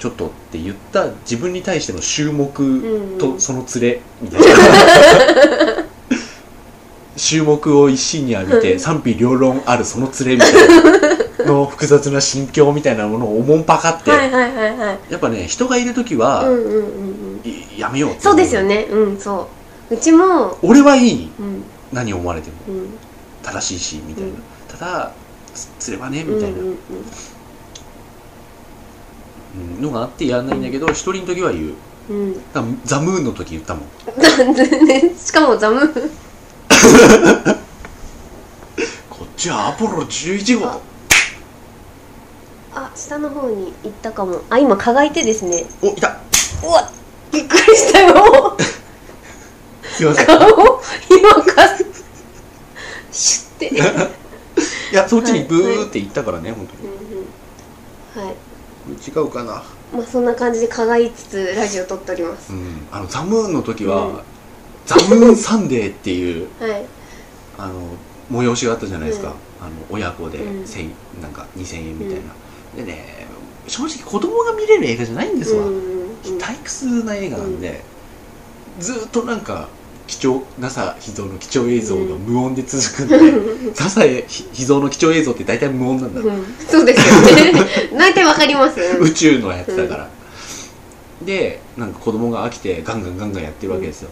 [0.05, 3.19] ちょっとって言った自分に対しての注目うん。
[3.19, 4.47] とその連れみたいな、
[7.17, 14.99] 注目を一身に浴びて 賛否両論あるその連れみたいなの複雑な心境みたいなものをおもんぱかって、はいはいはいはい。
[15.09, 16.85] やっぱね人がいる時は、うんうんうんうん。
[17.49, 18.87] いやめようってそうですよね。
[18.91, 19.49] うんそ
[19.91, 19.95] う。
[19.95, 21.31] うちも俺はいい。
[21.41, 21.63] うん。
[21.95, 22.57] 何思われても。
[22.69, 22.89] うん。
[23.43, 24.35] 正しいしみたいな、うん。
[24.69, 25.13] ただ
[25.55, 26.77] つ釣ればねみたいな、うんうんうん
[29.81, 31.75] のがあってやらないんだけど一人の時は言う。
[32.11, 32.17] うん。
[32.17, 33.89] うんだからザ・ムーンの時言ったもん。
[35.17, 35.81] しかもザム
[39.09, 40.67] こっちはアポロ11号。
[40.67, 40.81] あ
[42.75, 44.43] あ下の方に行ったかも。
[44.51, 45.65] あ今蚊がいてですね。
[45.81, 46.19] おいた。
[46.63, 46.91] うわ
[47.33, 48.57] びっくりしたよ。
[49.83, 50.27] すいません。
[50.27, 50.39] 顔
[51.09, 51.69] 今か
[53.13, 53.75] シュッて。
[54.93, 56.89] いやそっちにブーって行ったからね本当に。
[56.89, 58.27] うんうん。
[58.27, 58.37] はい
[58.93, 59.63] 違うかな。
[59.93, 62.53] まあそんな感じで蚊がいつつラジオ撮っております。
[62.53, 62.87] うん。
[62.93, 64.19] あのザ・ムーンの時は、うん。
[64.87, 66.85] ザ・ムーンサンデーっていう はい。
[67.57, 67.75] あの
[68.31, 69.67] 催しがあったじゃないですか、うん。
[69.67, 70.65] あの親子でうん。
[70.65, 70.91] 1000
[71.23, 72.23] なんか2000円みたいな、
[72.77, 73.27] でね
[73.67, 76.39] 正直子供が見れる映画じゃないんですわ、うんうんうん。
[76.39, 77.81] 退屈な映画なんで、
[78.79, 79.69] ずーっとなんか
[80.07, 86.25] 貴重 NASA 秘蔵の貴重映像が無音で続くんで、 NASA 秘蔵の貴重映像って大体無音なんだ、う。
[86.25, 86.45] ん。
[86.69, 87.21] そうですよ
[87.53, 87.53] ね。
[87.97, 88.81] 大体わかります。
[89.01, 90.11] 宇宙のやつだから、
[91.25, 94.11] でなんか子供が飽きてガンガンガンガンやってるわけですよ、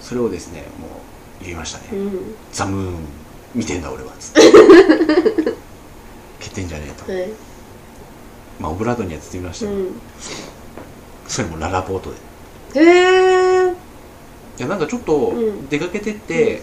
[0.00, 2.34] それをですねもう言いましたね、うん。
[2.52, 2.94] ザムーン
[3.54, 4.40] 見てんだ俺はつって。
[6.40, 7.12] 蹴ってんじゃねえと。
[7.12, 7.28] はい。
[8.60, 10.00] まあオブラートには包みましたよ、うん。
[11.26, 12.16] それもララポートで。
[12.80, 13.27] へえい
[14.62, 15.68] やなんかちょっとうん。
[15.68, 16.62] 出かけてって、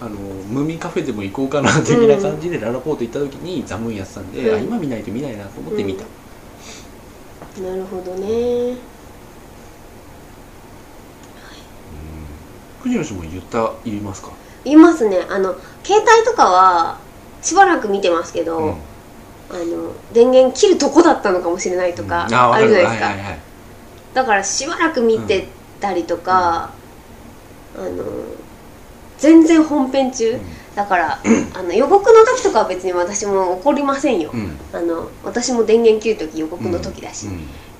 [0.00, 4.56] あのムーミンカフェでも行こうかな的な感じでララポート行った時にザムーンやってたんで、うん。
[4.56, 6.04] あ今見ないと見ないなと思って見た、
[7.62, 8.76] なるほどね。
[12.80, 14.30] 藤野氏も言った言いますか？
[14.64, 15.18] 言いますね。
[15.28, 16.98] あの携帯とかは
[17.42, 18.72] しばらく見てますけど、うん。
[19.50, 22.34] あの電源切るとこだったのかもしれないとかうん。
[22.34, 23.14] ああるじゃないですか、
[24.14, 25.48] だからしばらく見て
[25.80, 26.70] たりとか、
[27.78, 28.04] あの
[29.18, 30.38] 全然本編中、
[30.74, 31.20] だから
[31.54, 34.40] あの予告の時とかは別に私も怒りませんよ、うん。
[34.40, 37.32] うんあの私も電源切る時予告の時だし、うん。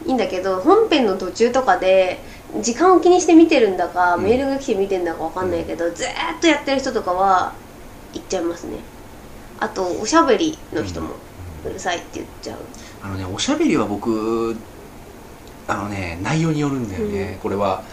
[0.06, 2.18] いいんだけど本編の途中とかで
[2.62, 4.24] 時間を気にして見てるんだか、うん。
[4.24, 7.52] メールが来て見てんだかわかんないけど、ずーっとやってる人とかは
[8.14, 8.78] 言っちゃいますね。
[9.60, 11.10] あとおしゃべりの人も
[11.64, 12.58] うるさいって言っちゃう。
[13.02, 14.56] あのねおしゃべりは僕
[15.68, 17.38] あのね内容によるんだよね、うん。
[17.40, 17.84] これは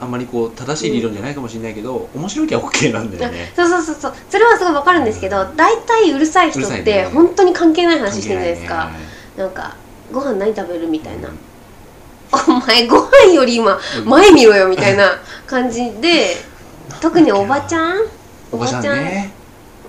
[0.00, 3.52] あんまりこう正しい理論じゃないかもしれないけど、面白いきゃ OK なんだよね。
[3.54, 4.14] そうそうそうそう。
[4.28, 8.92] それはすごいわかるんですけど大体うるさい人って本当に関係ない話してるじゃないですか、ね。
[9.36, 9.76] なんか
[10.12, 11.36] ご飯何食べるみたいな、うん。
[12.56, 16.36] お前ご飯より今前見ろよみたいな 感じで
[17.00, 18.00] 特におばちゃん？
[18.50, 19.32] おばちゃんね。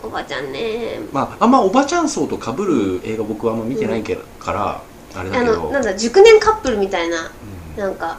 [0.03, 0.51] おばちゃん？
[0.51, 0.99] ね。
[1.11, 4.81] まああんまおばちゃん層と被る映画僕はあんま見てないけど、から
[5.15, 5.55] あれだあけど。
[5.63, 7.31] のなんだ熟年カップルみたいな。
[7.77, 7.81] うん。
[7.81, 8.17] なんか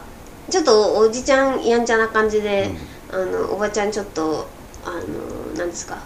[0.49, 2.71] ちょっとおじちゃんやんちゃな感じで
[3.11, 4.47] うん、あのおばちゃんちょっと
[4.83, 5.97] あのなんですか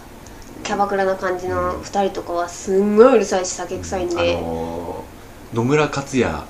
[0.62, 6.44] キャバクラな感じの2人とかはすんごいうるさいし酒臭いんで、あのー野村克也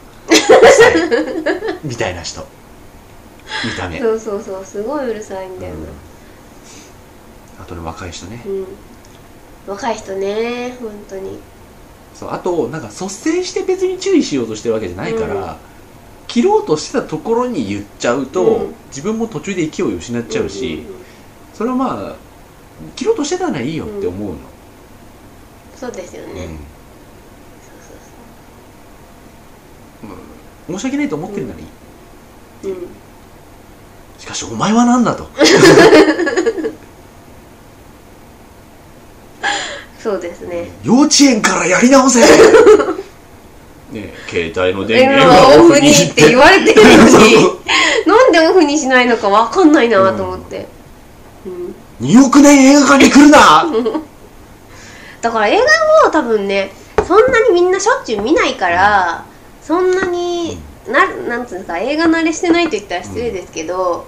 [1.83, 2.47] みたいな人。
[3.65, 5.81] 見た目、そうそうそうすごいうるさいんだよな、
[7.61, 8.67] あとね若い人ね、うん。
[9.67, 11.39] 若い人ね本当に。
[12.15, 15.70] そうあとなんか率先して別に注意しようとしてるわけじゃないから、うん
[16.31, 18.75] 切ろうとしてたところに言っちゃうと、うん。
[18.87, 20.87] 自分も途中で勢いを失っちゃうし、んんん
[21.53, 22.15] それはまあ
[22.95, 24.37] 切ろうとしてたらいいよって思うの、
[25.77, 26.37] そうですよね、うん。
[26.37, 26.47] そう
[30.69, 31.67] そう申し訳ないと思ってるならいい、
[32.63, 32.87] そううん。
[34.19, 35.29] しかしお前は何だと。
[40.01, 40.71] そうですね。
[40.83, 42.21] 幼稚園からやり直せ
[43.93, 47.61] ねえ携帯の電電源話オフがオフににって言われてるのに。
[48.07, 50.67] なんでオフにしないのかわかんないなと思って、
[51.47, 51.75] うん。
[52.01, 53.67] 2億年映画館に来るな。
[55.21, 55.65] だから映画
[56.07, 56.73] も多分ね
[57.07, 59.25] そんなにみんなしょっちゅう見ないから
[59.61, 64.07] そんなにななんつうんですか映画慣れしてないと言ったら失礼ですけど。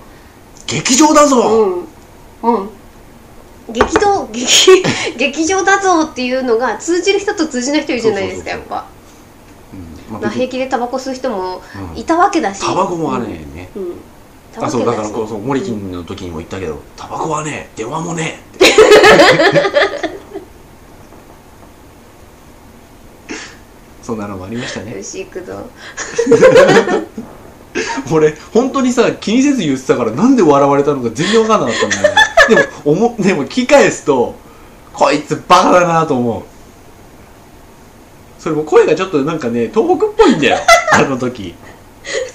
[0.66, 1.88] 劇場だうぞ、ん。
[2.42, 2.70] うん。
[3.68, 4.82] 劇場劇
[5.18, 8.76] 劇場だぞっていうのが通じる人と通じない人いるじゃないですかやっぱ。
[8.76, 8.91] うん
[10.12, 11.62] まあまあ平気でタバコ吸う人も
[11.94, 11.98] うん。
[11.98, 12.60] いたわけだし。
[12.60, 13.94] タバコもあれね、うん、
[14.62, 18.40] あそうだからこうそうモリキンの時にも言ったけど、タバコはね電話もね
[24.02, 24.96] そんなのもありましたね。
[24.98, 25.64] 牛行くぞ
[28.12, 32.20] 俺本当にさ気にせず言ってたからなんで笑われたのか全然わかんなかったんだよね。
[32.48, 34.34] でもおもでも聞き返すと
[34.92, 36.42] こいつバカだなと思う
[38.42, 40.58] それも声がちょっとなんかね東北っぽいんだよ。
[40.92, 41.54] あの時。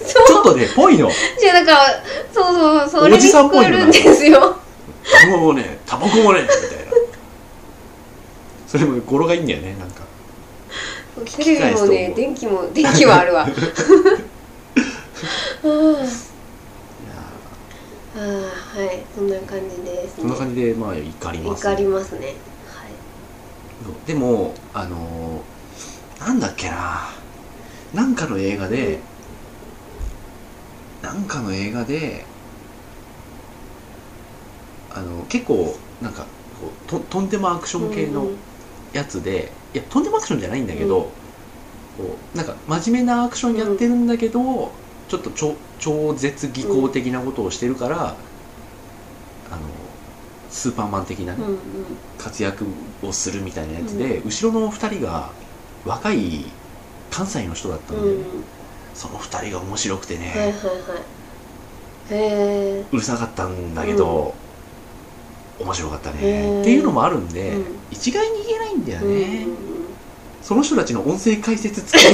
[0.07, 1.11] ちょっとねぽいの。
[1.37, 2.01] じゃあだから
[2.33, 4.55] そうそうそれおに聞こじさんっぽいのえるんですよ
[5.03, 6.61] タバコもねタバコもねみたいな。
[8.69, 10.03] それも語呂がいいんだよねなんか。
[11.25, 13.41] テレビもね電気も電気はあるわ。
[13.41, 13.49] あ
[18.15, 22.27] あーはいそんな感じです、ね、そんな感じでまあ怒ります、怒りますね。
[22.27, 22.35] はい。
[24.07, 25.56] でもあのー
[26.19, 27.09] なんだっけな。
[27.93, 28.99] なんかの映画で、
[31.01, 32.25] なんかの映画で
[34.93, 36.23] あの結構なんか
[36.59, 38.37] こうととんでもアクション系のうんうん
[38.93, 41.03] やつで、いやとんでもアクションじゃないんだけど、うん。
[41.03, 44.71] こうなんか真面目なアクションやってるんだけど、
[45.07, 48.15] ちょっと超超絶技巧的なことをしてるから、
[49.51, 49.61] あの
[50.49, 51.57] スーパーマン的なね、うんうん。
[52.17, 52.65] 活躍
[53.03, 55.29] をするみたいなやつで、後ろの2人が
[55.87, 56.45] 若い
[57.09, 58.25] 関西の人だったんで、うん。
[58.93, 60.57] その2人が面白くてね、はいはいは
[62.79, 62.85] い。
[62.91, 64.33] うるさかったんだけど、
[65.59, 66.61] 面白かったへねー。
[66.61, 67.65] っていうのもあるんで、うん。
[67.91, 69.47] 一概に言えないんだようんうんね、
[70.41, 72.05] その人たちの音声解説付き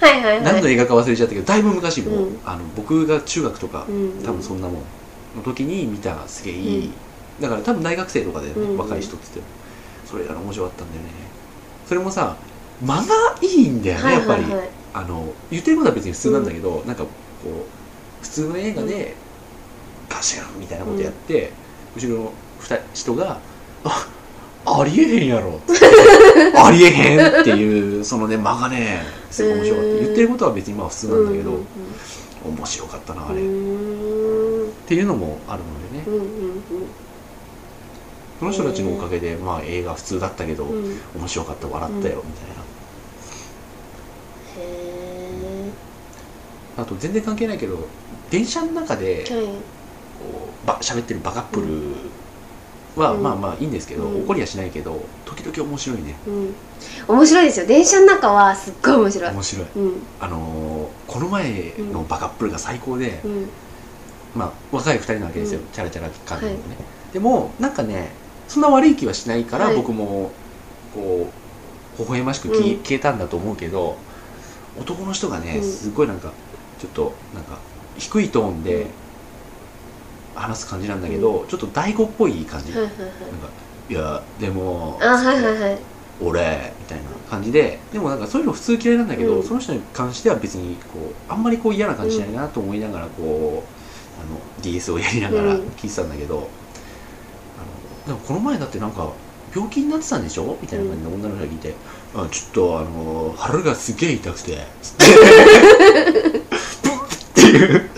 [0.00, 0.42] はいはいはい。
[0.42, 2.38] 何の映画か忘れちゃったけどだいぶ昔も、うん。
[2.44, 4.22] あの僕が中学とか、うん。
[4.24, 4.76] 多分そんなもん
[5.36, 6.92] の時に見たすげえいい、うん。
[7.40, 8.78] だから多分大学生とかで、ねうん。
[8.78, 9.40] 若い人っつって
[10.06, 11.08] それが面白かったんだよね
[11.86, 12.36] それもさ
[12.82, 13.04] 間が
[13.40, 17.08] いいんだよね、はいやっぱり、はいはいあの言ってることは別に普通なんだけど、なんかこ
[17.46, 19.16] う普通の映画で
[20.08, 21.50] ガシャンみたいなことやって、
[21.96, 23.40] 後ろの二人が
[23.82, 24.08] 「あ
[24.66, 25.58] ありえへんやろ」
[26.56, 29.88] ありえへん」っていうそのね間がねすごい面白かった。
[30.04, 31.66] 言ってることは別にまあ普通なんだけど、うんうん
[32.44, 36.04] 面白かったなあうれ、っんていうのもあるのでね。
[36.06, 36.22] うんうん
[38.52, 40.84] その人たちのおかげで、まあ、映画普通だったけど、うん。
[40.84, 42.64] うん面白かった笑ったよみたいな、
[44.56, 45.70] へ
[46.76, 47.88] あと全然関係ないけど
[48.30, 49.46] 電車の中でえはい。
[49.46, 52.12] こうば喋ってるバカップル
[52.96, 53.22] は、うん。
[53.22, 54.22] まあまあいいんですけど、うん。
[54.24, 56.14] 怒りはしないけど時々面白いね。
[56.26, 56.54] うん。
[57.08, 57.66] 面白いですよ。
[57.66, 59.30] 電車の中はすっごい面白い。
[59.32, 59.66] 面白い。
[59.76, 60.02] うん。
[60.20, 63.48] あのーこの前のバカップルが最高で、うん。
[64.34, 65.66] まあ若い2人なわけですよ、うん。
[65.68, 66.76] チャラチャラ感じのね、
[67.12, 69.76] でもなんかねそんな悪い気はしないから、はい。
[69.76, 70.30] 僕も
[70.94, 71.26] こ
[71.98, 72.82] う微笑ましく消え,、うん。
[72.82, 73.96] 消えたんだと思うけど
[74.80, 75.62] 男の人がねうん。
[75.62, 76.32] すごいなんか
[76.80, 77.58] ちょっとなんか
[77.96, 78.86] 低いトーンでうん。
[80.34, 82.98] 話す感じなんだけど、ちょっと大悟っぽい感じ、はいはいはい。
[82.98, 83.48] なんか
[83.88, 85.78] いやでもあはいはいはい。
[86.20, 89.42] 俺みたいな感じででもなんかそういうの普通嫌いなんだけど、うん。
[89.44, 95.60] その人に関しては別にこうあんまりこう嫌な感じしないなと思いながらこう、あの DS をやりながらうん。
[95.76, 96.48] 聞いてたんだけど、
[98.06, 99.12] でもこの前だってなんか
[99.54, 100.56] 病気になってたんでしょ？
[100.60, 101.74] みたいな感じで女の人が聞いて、
[102.14, 104.58] あちょっとあの腹がすげえ痛くて。
[104.82, 105.04] つって
[106.82, 107.90] ブッっていう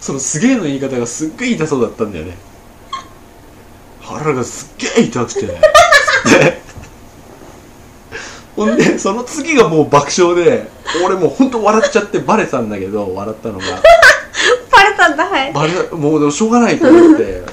[0.00, 2.36] そのすげえの言い方がすっげえ痛そうだったんだよね。
[4.00, 5.40] 腹がすっげえ痛くて。
[8.54, 10.70] ほんでその次がもう爆笑で
[11.04, 13.64] 俺もうほんと笑っちゃってバレたんだけど笑ったのが。
[14.72, 15.52] バレたんだはい。
[15.52, 17.24] バレもうでもしょうがないと思って。
[17.24, 17.44] え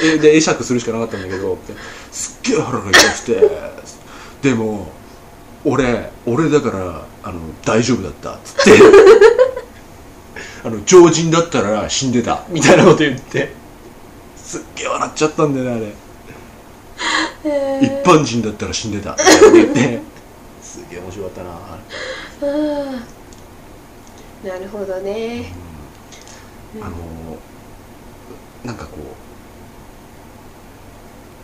[0.00, 1.58] で会釈するしかなかったんだけど
[2.10, 4.88] すっげえ腹が痛くてでも
[5.64, 8.70] 俺俺だからあの大丈夫だったっつって。
[10.62, 13.52] あの常人だったら死んでたみたいなこと言って。
[14.36, 15.92] すっげえ笑っちゃったんだよね
[17.44, 17.50] あれ。
[17.50, 20.00] へ一般人だったら死んでたみたいなこと言って。
[20.62, 24.48] すげえ面白かったなあー。
[24.48, 25.52] なるほどね。
[26.80, 26.90] あの
[28.64, 29.29] なんかこう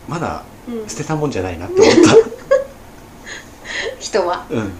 [0.09, 0.89] まだうん。
[0.89, 1.95] 捨てたもんじゃないなって思っ
[4.01, 4.47] 人は。
[4.49, 4.71] た、うん。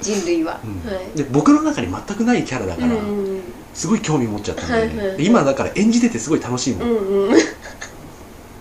[0.00, 0.60] 人類は。
[0.64, 0.92] うん。
[0.92, 1.16] はい。
[1.16, 3.40] で僕の中に全くないキャラだから、うん
[3.72, 7.28] すごい興味持っちゃったんだよね、はいはい今だから演じててすごい楽しいもん、うんうん。
[7.30, 7.42] は い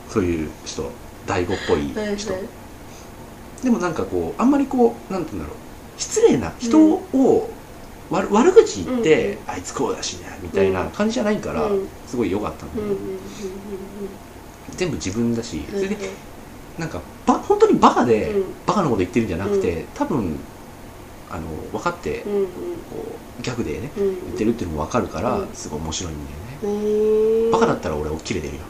[0.09, 0.83] そういう人。
[1.25, 2.33] 大悟っぽいはい人、
[3.63, 6.01] でもなんかこうあんまりこうなんて言うんだろう。
[6.01, 7.49] 失礼な人を
[8.09, 11.87] 悪悪口言って、あいつこうだしねみたいな感じじゃないから、うん。
[12.07, 13.19] すごい良かったんだよね、うんうんうん
[14.77, 16.09] 全部自分だし、うんそれで
[16.77, 18.65] なんかば本当にバカで、うん。
[18.65, 20.39] バカなこと言ってるんじゃなくて、う多分
[21.29, 22.45] あの分かって、うんうん。
[22.45, 22.51] こ
[23.39, 24.15] うギャグでねうんうん。
[24.27, 25.47] 言ってるっていうのも分かるから、うん。
[25.53, 28.61] すごい面白いんだよね、バカだったら俺起きれてるよ、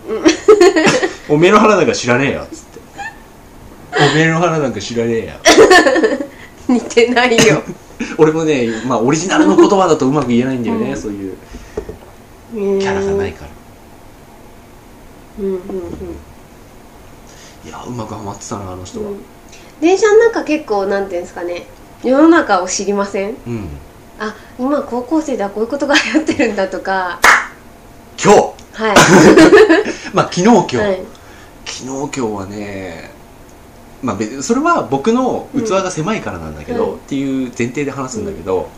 [1.29, 2.79] おめえの腹なんか知らねえよっつって。
[3.97, 5.33] おめえの腹なんか知らねえよ
[6.69, 7.63] 似てないよ。
[8.17, 10.97] 俺もねまあオリジナルの言葉だとうまく言えないんだよね、うん。
[10.97, 11.33] そういう
[12.51, 13.48] キキャラがないから、
[15.39, 15.59] うんうんうん。
[17.65, 19.09] いやうまくハマってたなあの人は。
[19.09, 19.17] うん。
[19.81, 21.65] 電車の中結構なんていうんですかね。
[22.03, 23.35] 世の中を知りません？
[23.47, 23.67] うん、
[24.19, 27.19] あ今高校生ではこういうことが流行ってるんだとか。
[28.21, 28.39] 今日。
[28.73, 28.95] はい。
[30.13, 31.01] まあ昨日今日、はい。
[31.65, 33.11] 昨日今日はね
[34.01, 36.95] まあそれは僕の器が狭いからなんだけど、うん。
[36.95, 38.69] っていう前提で話すんだけど、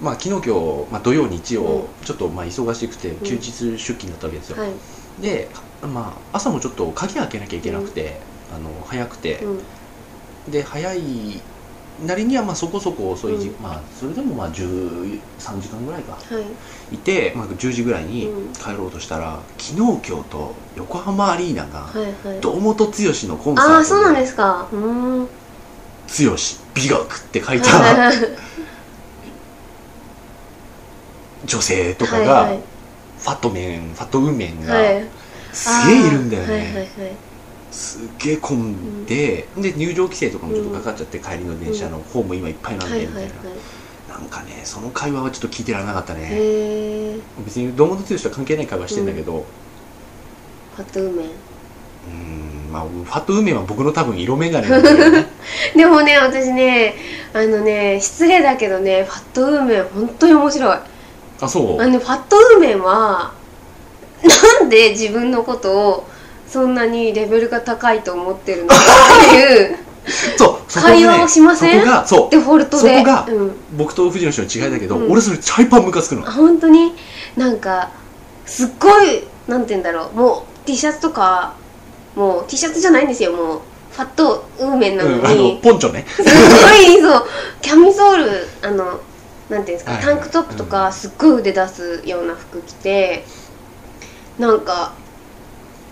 [0.00, 0.50] まあ昨日今日、
[0.90, 4.70] まあ、土曜日曜、ちょっとまあ忙しくて休日出勤だったわけですよ、はい。
[5.20, 5.48] で
[5.86, 8.16] まあ朝もちょっと鍵開けなきゃいけなくて、
[8.54, 9.58] あの早くて、う
[10.48, 10.52] ん。
[10.52, 11.40] で早い
[12.04, 13.62] なりにはまあそこそこ遅い時、うん。
[13.62, 15.20] まあそれでもまあ13
[15.60, 16.12] 時間ぐらいか。
[16.12, 16.40] は
[16.90, 16.94] い。
[16.94, 18.52] いて、まあ、10時ぐらいにうん。
[18.52, 19.76] 帰ろうとしたら、昨日
[20.08, 22.40] 今日と横浜アリーナがはいはい。
[22.40, 24.68] 堂本剛のコンサートああそうなんですか。
[24.72, 25.28] うーん。
[26.12, 26.36] 剛
[26.74, 28.16] 美学って書いはいたは い
[31.46, 35.06] 女性とかはいがファットメンファットウーメンがはい
[35.52, 36.74] すげえいるんだよはいはいはい。
[36.76, 36.86] ね
[37.70, 43.14] すっげえ混んでで入場規制とかもちょっとかかっちゃって帰りの電車の方も今いっぱいなんはいはいはい。
[43.14, 43.50] でみたい
[44.08, 44.18] な。
[44.18, 46.28] なんかねその会話はちょっと聞いてられなかったね。
[47.46, 49.46] 別に堂本剛とは関係ない会話してんだけど。
[50.76, 52.14] ファットウーメンうー
[52.68, 55.26] んまあファットウーメンは僕の多分色眼鏡なんだけどね。
[55.74, 56.94] でもね私ね
[57.32, 60.78] あのね失礼だけどねファットウーメン本当に面白い。
[61.40, 61.80] あそう？
[61.80, 63.32] あのねファットウーメンは
[64.24, 66.08] なんで自分のことを
[66.48, 69.78] そんなにレベルが高いと思ってるのかっていう
[70.36, 71.80] そう会話をしません？
[71.80, 72.98] そこがそうデフォルトで。
[72.98, 75.12] そこがうん、僕と藤野氏の違いだけど、うん。
[75.12, 76.94] 俺それチャイパンムカつくのあ本当に？
[77.36, 77.90] なんか
[78.46, 80.16] すっごいなんて言うんだろう。
[80.16, 81.54] もう T シャツとか
[82.16, 83.32] もう T シャツじゃないんですよ。
[83.32, 83.60] もう
[83.92, 86.04] ファットウーメンなのうん、あのに、ポンチョね。
[86.08, 87.26] すごいそう
[87.60, 89.00] キャミソールあの
[89.50, 93.24] なんていうんですか、はいタンクトップとかすっごい腕出すような服着て
[94.38, 94.92] なんか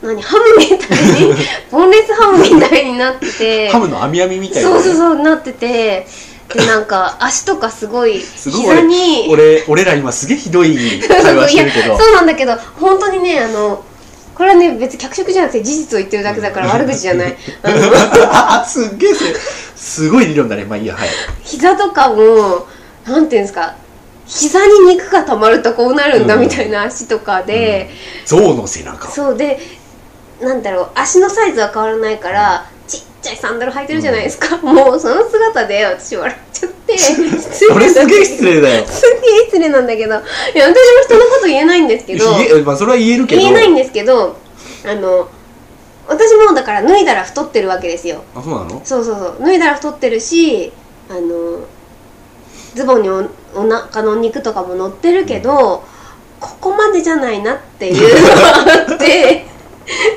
[0.03, 1.35] 何ハムみたいに
[1.71, 3.69] ボンレスハムみたいになってて。
[3.71, 6.07] ハムの網網みたいな、そうね、そうそうなってて。
[6.53, 9.29] でなんか足とかすごい 膝に。
[9.31, 10.77] 俺俺ら今すげえひどい
[11.07, 11.97] 会話してるけど。
[11.99, 13.85] そう なんだけど本当にねあの
[14.35, 17.37] これはね別に脚色じゃなくて事実を言ってるだけだから悪口じゃない。
[18.33, 19.25] あすっげえす
[19.77, 21.09] すごい理論だねまあいいやはい。
[21.45, 22.67] 膝とかも
[23.07, 23.75] なんていうんですか
[24.31, 26.41] 膝に肉が溜まるとこうなるんだうん。
[26.43, 27.91] みたいな足とかで、
[28.25, 29.09] 象の背中。
[29.09, 29.59] そうで
[30.41, 36.97] なんだろう足のサイズは変わらないからちっちゃいサンダル履いてるじゃないですか、もうその姿で私笑っちゃって。
[37.75, 38.87] 俺すげえ失礼だよ。
[38.87, 40.15] すげえ失礼なんだけど。
[40.15, 40.75] いや私も
[41.05, 42.25] 人のこと言えないんですけど。
[42.65, 43.43] まあそれは言えるけど。
[43.43, 44.37] 言えないんですけど
[44.87, 45.29] あの
[46.09, 48.25] 私もだから脱いだら太ってるわけですよ。
[48.35, 48.81] あそうなの？
[48.85, 49.45] そうそうそう。
[49.45, 50.73] 脱いだら太ってるし
[51.11, 51.67] あの
[52.75, 55.85] ズボンにおお腹の肉とかも乗ってるけど、
[56.39, 58.23] ここまでじゃないなっていう。
[58.23, 59.45] のがあって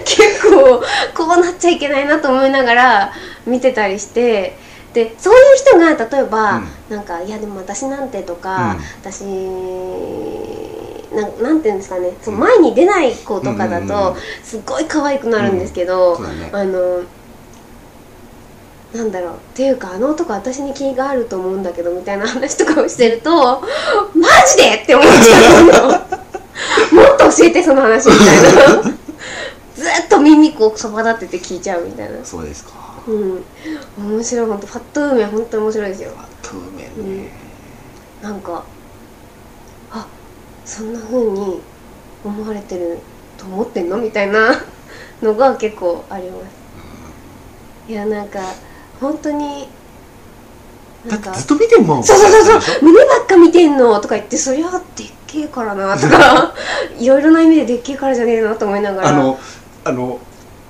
[0.05, 0.81] 結構
[1.15, 3.13] こうなっちゃいけないなと思いながら
[3.45, 4.57] 見てたりして。
[4.93, 9.23] でそういう人が例えば、なんか「いやでも私なんて」とか、私
[11.13, 12.11] なんなんていうんですかね。
[12.21, 13.71] そう前に出ない子とかだうん。
[13.71, 13.81] うん。
[13.81, 13.87] うん。
[13.87, 16.49] とすっごい可愛くなるんですけど、そうだね。
[16.51, 17.01] あの
[18.93, 19.33] なんだろう。
[19.35, 23.61] っていうかあの男私に気があると思うんだけどみたいな話とかをしてると
[24.13, 25.73] マジでって思っちゃうの。
[26.93, 28.83] もっと教えてその話みたいな。
[29.75, 32.23] ずっと耳こうそば立てて聞いちゃうみたいな。
[32.23, 32.71] そうですか。
[33.07, 33.43] うん。
[33.97, 36.11] 面白い本当ファットウーメン本当に面白いですよ。
[36.17, 37.31] あトゥーメンね、
[38.21, 38.63] なんか
[39.91, 40.05] あ
[40.65, 41.61] そんな風に
[42.23, 42.99] 思われてる
[43.37, 43.97] と思ってんの？
[43.97, 44.63] みたいな
[45.21, 47.91] のが結構あります。
[47.91, 48.39] いやなんか
[49.03, 49.67] 本当に
[51.05, 52.03] なんかだってずっと見てんもん。
[52.03, 52.27] そうそ
[52.57, 55.95] うそう胸ばっか見てんのとか言ってそりゃでっけえからな。
[55.99, 56.53] とか
[56.97, 59.09] いろいろな意味ででっけえからじゃねえなと思いながら。
[59.09, 59.37] あの
[59.85, 60.19] あの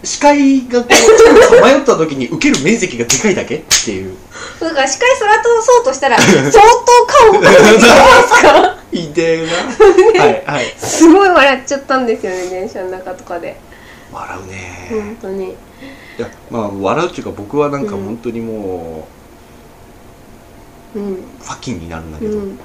[0.04, 3.56] 視界がこう迷った時に受ける面積がでかいだけ？
[3.56, 4.16] っていう。
[4.60, 8.78] だから視界空通そうとしたら 相当顔がかかるじゃないですか？
[8.92, 9.54] いいでな。
[10.24, 10.66] はいはい。
[10.78, 13.56] すごい笑っちゃったんですよね電車の中とかで。
[14.12, 15.56] 笑うね、本当に
[16.18, 18.06] いやまあ笑うっていうか僕はなんかうん。
[18.06, 19.08] 本当にも
[20.96, 21.14] うん。
[21.14, 22.60] うファッキンになるんだけど、うん。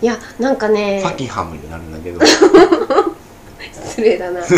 [0.00, 2.20] いやなんかねファッキンハムになるんだけど。
[3.72, 4.40] 失礼だな。
[4.46, 4.54] じ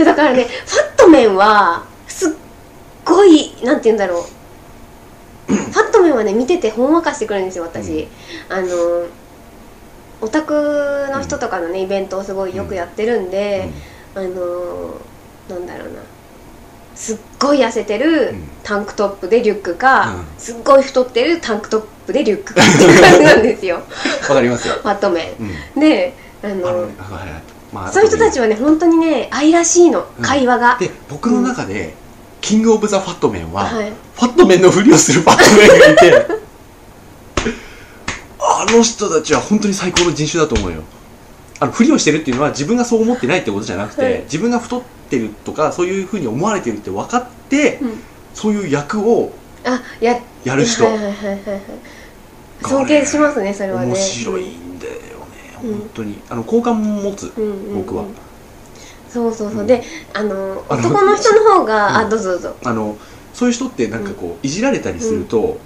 [0.00, 2.32] ゃあだからねファットメンはすっ
[3.04, 4.24] ごいなんて言うんだろう。
[5.46, 8.08] ファットメンはね見ててほんわかしてくるんですよ私、
[8.48, 8.68] あの
[10.20, 13.68] オタクの人とかのねイベントをすごいよくやってるんで、
[14.14, 14.94] あの
[15.48, 16.00] なんだろうな。
[16.94, 18.48] すっごい痩せてるうん。
[18.62, 20.24] タンクトップでリュックか、うん。
[20.38, 23.76] すっごい太ってるタンクトップでリュックかっていう感じなんですよ。
[24.28, 26.88] わかりますよ、ファットメうん、ンであのはい
[27.72, 30.24] まあそういう人たちはね本当にね愛らしいの、うん。
[30.24, 30.76] 会話が。
[30.78, 31.94] で僕の中で、
[32.40, 33.92] キングオブザファットメンは、はい。
[34.14, 36.26] ファットメンのふりをするファットメンがいて
[38.38, 40.82] あの人たちは本当に最高の人種だと思うよ
[41.60, 44.22] あのふりをしてるっていうのは自分がそう思ってないってことじゃなくて、はい。
[44.22, 48.00] 自分が太ってるとかそういうふうに思われてるって分かって、うん。
[48.34, 49.32] そういう役を
[49.64, 50.84] あややる人。
[50.84, 51.60] はいはいはいはいはい。
[52.62, 53.86] 尊敬しますねそれはね。
[53.86, 54.98] 面白いんだよね、
[55.62, 55.72] うん。
[55.78, 56.18] 本当に。
[56.28, 57.74] あの好感も持つ、うんうんうん。
[57.76, 58.04] 僕は。
[59.08, 59.66] そうそうそう、うん。
[59.66, 59.82] で
[60.12, 61.96] あの男の人の方が、うん。
[62.06, 62.56] あどうぞどうぞ。
[62.64, 62.96] あの
[63.32, 65.58] そういう人ってなんかこう、いじられたりすると、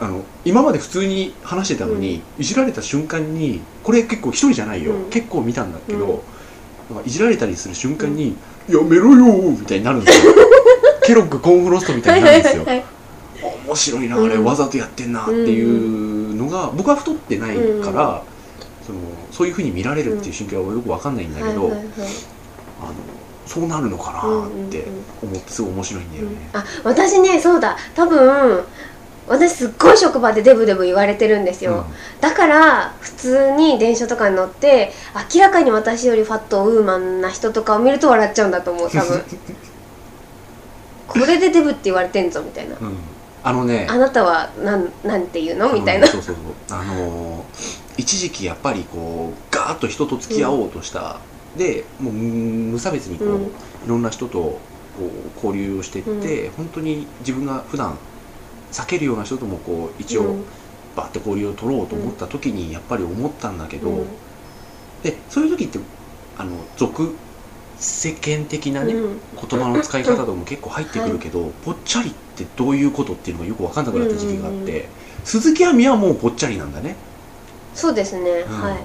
[0.00, 5.10] あの今まで普通に話してたのに、いじられた瞬間にこれ結構一人じゃないよ、うん。
[5.10, 5.98] 結構見たんだけど、
[6.90, 6.94] うん。
[6.94, 8.36] なんかいじられたりする瞬間に
[8.68, 10.34] 「やめろよ!」みたいになるんですよ。
[11.04, 12.64] ケロッグコーンフロストみたいになるんですよ。
[12.64, 12.84] はい
[13.66, 14.44] 面白いなあれ、うん。
[14.44, 18.22] わざとやってんなっていうのが僕は太ってないから、
[18.84, 18.98] その
[19.30, 22.94] そういうふうに見られるっていう瞬間はよくわかんないんだけど、あの
[23.46, 27.76] そうなるのかなってうんうんうん思ってすごい面白いんだよね、あ私ねそうだ。
[27.94, 28.64] 多分
[29.28, 31.84] 私すっごい職場でデブデブ言われてるんですよ、
[32.20, 34.92] だから普通に電車とかに乗って
[35.34, 39.22] 明らかに私よりファットウーマンな人とかを見ると笑っちゃうんだと思う多分。
[41.06, 42.76] これでデブって言われてんぞみたいな。
[42.78, 42.96] うん、
[43.42, 43.86] あのね。
[43.88, 45.72] あなたはなんなんて言うの？
[45.72, 46.06] みたいな。
[46.06, 46.36] うんそうそう
[46.68, 46.78] そう。
[46.78, 51.18] あのー一時期やっぱりこうガーッと人と付き合おうとした、
[51.56, 53.42] でもう無無差別にこう、うん。
[53.42, 53.48] い
[53.88, 54.60] ろんな人とこ
[55.00, 57.98] う交流をしていって、本当に自分が普段
[58.72, 60.44] 避けるような人ともこう一応、うん。
[60.96, 64.06] バッて交流を取ろうと思った時にやっぱり思ったんだけど、うん。
[65.02, 65.78] でそういう時って
[66.36, 67.14] あの俗
[67.78, 69.20] 世間的なね、うん。
[69.36, 74.68] 言葉の使い方とかも結構入ってくるけど、ぽっちゃりってどういうことっていうのがよく分かんなくなった時期があって、うん。
[74.68, 74.84] うんうん
[75.24, 76.96] 鈴木亜美はもうぽっちゃりなんだね。
[77.74, 78.60] そうですね、うん。
[78.62, 78.78] はい。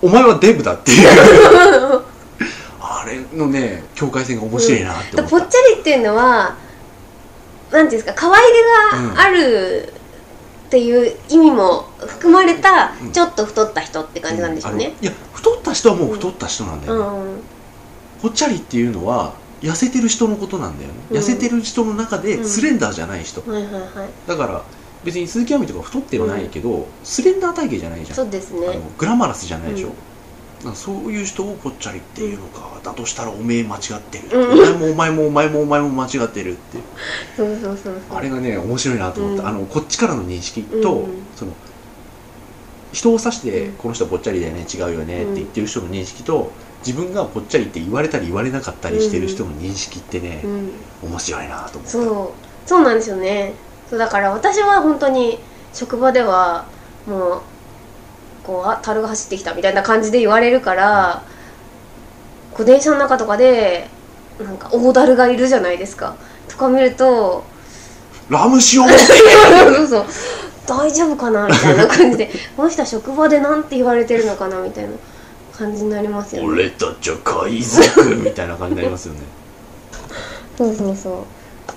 [0.00, 1.08] お前はデブだっていう。
[2.80, 6.56] あれのね境界線が面白いなって思った、ぽっちゃりっていうのは
[7.72, 9.92] なんていうんですか可愛げがある
[10.66, 13.12] っていう意味も含まれた、うん。
[13.12, 14.94] ちょっと太った人って感じなんでしょうね。
[15.00, 17.40] いや太った人はもう太った人なんだうよね、んうん。
[18.22, 21.16] ぽっちゃりっていうのは痩せてる人のことなんだよね、うん。
[21.16, 24.08] 痩せてる人の中でスレンダーじゃない人、はいはいはい。
[24.26, 24.62] だから
[25.04, 28.16] 別に鈴木亜美とか太ってはないけど、スレンダー体型じゃないじゃん。
[28.16, 29.94] そうですあのねグラマラスじゃないでしょ、うん
[30.74, 34.92] そういう人をぽっちゃりっていうのか、だとしたらおめえ間違ってる、うん。
[34.92, 36.78] お前もお前もお前もお前も間違ってるって。
[37.36, 38.18] そうそうそうそう。
[38.18, 39.48] あれがね面白いなと思った、うん。
[39.48, 41.52] あのこっちからの認識と、うんその
[42.90, 46.50] 人を指して、うんこの人はぽっちゃりだよね違うよねって言ってる人の認識と
[46.84, 50.70] 自分がぽっちゃりって言われたり言われなかったりしてる人の認識ってねう、ん。
[51.02, 51.88] 面白いなと思った。
[51.90, 52.68] そう。
[52.68, 53.52] そうなんですよね。
[53.90, 55.38] そうだから私は本当に
[55.74, 56.64] 職場では
[57.06, 57.42] もう
[58.48, 61.22] こうあ樽が走ってきたみたいな感じで言われるから
[62.54, 63.88] こう電車の中とかで
[64.38, 66.16] なんか大樽がいるじゃないですか。
[66.48, 67.44] とか見ると
[68.30, 68.96] ラムシを持って。
[69.76, 70.06] そうそう
[70.66, 72.30] 大丈夫かなみたいな感じで。
[72.56, 74.90] この人は職場でなんて言われてるのかなみたいな
[75.58, 76.48] 感じになりますよね。
[76.48, 79.20] 俺たちは海賊みたいな感じになりますよね。
[80.56, 81.26] そうそうそ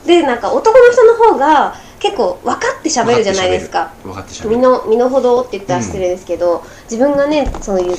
[0.05, 0.07] う。
[0.07, 3.93] でなんか男の人の方が結構分かって喋るじゃないですか。
[4.04, 4.56] 分かってしゃべる。
[4.58, 7.95] 身の身の程って言ったら失礼ですけど、自分がねそういう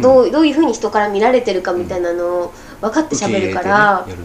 [0.00, 4.18] どう,、どういうふうに人から見られてるかみたいなのを分かって喋るから、ねね。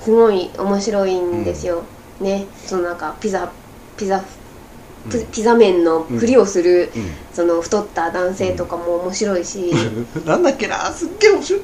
[0.00, 1.82] すごい面白いんですよ、
[2.20, 2.44] ね。
[2.66, 3.50] そのなんかピザ
[3.96, 4.22] ピザ
[5.32, 7.10] ピザ麺のふりをする、うん。
[7.32, 9.72] その太った男性とかも面白いし、
[10.26, 11.62] なんだっけなすっげえ面白い。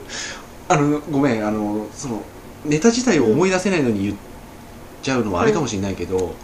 [0.71, 2.23] あのごめんあのその
[2.65, 4.17] ネタ自体を思い出せないのに言っ
[5.03, 6.35] ちゃうのはあれかもしれないけど、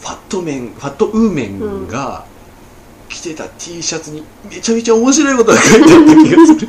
[0.00, 2.24] ファットメンファットウーメンが
[3.08, 6.68] 着てた T シャツにめちゃめちゃ面白いことが書いてあった気がする。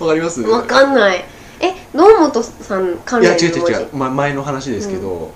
[0.00, 0.40] わかります？
[0.42, 1.24] わかんない。
[1.60, 3.80] え堂本さん関いや違う連の文字違う。
[3.80, 5.32] 違う、ま、前の話ですけど、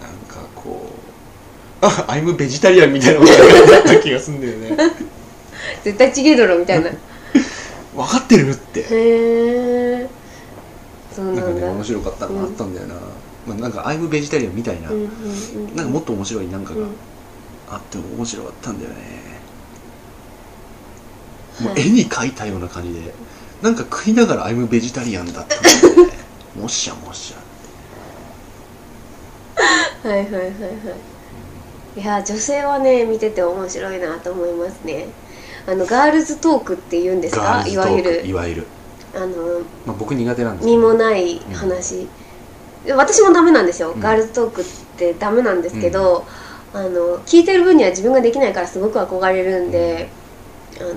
[0.00, 0.90] なんかこ
[1.82, 4.92] うあアイムベジタリアンみたいなことが書いてあった気がするんだよね。
[5.82, 6.88] 絶対ちげえだろみたいな。
[6.90, 6.96] へ
[7.96, 8.86] 分かってるって。
[8.90, 10.08] え
[11.14, 12.94] そうなかねなんんだ面白かったのがあったんだよな、
[13.46, 15.06] まあ、なんかアイムベジタリアンみたいな、うんうんう
[15.72, 16.88] んなんかもっと面白いなんかがうん。
[17.68, 18.96] あって面白かったんだよね、
[21.60, 23.12] もうはい絵に描いたような感じで
[23.60, 25.70] なんか食いながらアイムベジタリアンだったんだ
[26.02, 26.12] よね。
[26.54, 27.36] もっしゃもっしゃ。
[30.08, 30.46] はいはいはいは
[31.96, 32.00] い。
[32.00, 35.08] いや女性はね見てて面白いなと思いますね。
[35.66, 37.64] あのガールズトークって言うんですか？
[37.66, 38.20] いわゆる。
[38.22, 38.66] クいわゆる、
[39.14, 39.26] あの
[39.86, 40.88] まあ、僕苦手なんです身けど。
[40.88, 42.06] もない話、
[42.94, 44.00] 私もダメなんですよ、うん。
[44.00, 44.64] ガールズトークっ
[44.96, 46.26] てダメなんですけど、
[46.74, 50.08] あの聞いてる分には自分ができないからすごく憧れるんで、
[50.78, 50.90] あの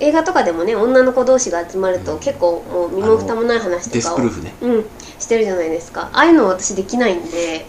[0.00, 2.18] 映画とかでもね女の子同士が集まるとうん。
[2.18, 4.30] 結構もう身も蓋もない話デとかをうん、
[5.18, 6.10] してるじゃないですか。
[6.12, 7.66] ああいうの私できないんで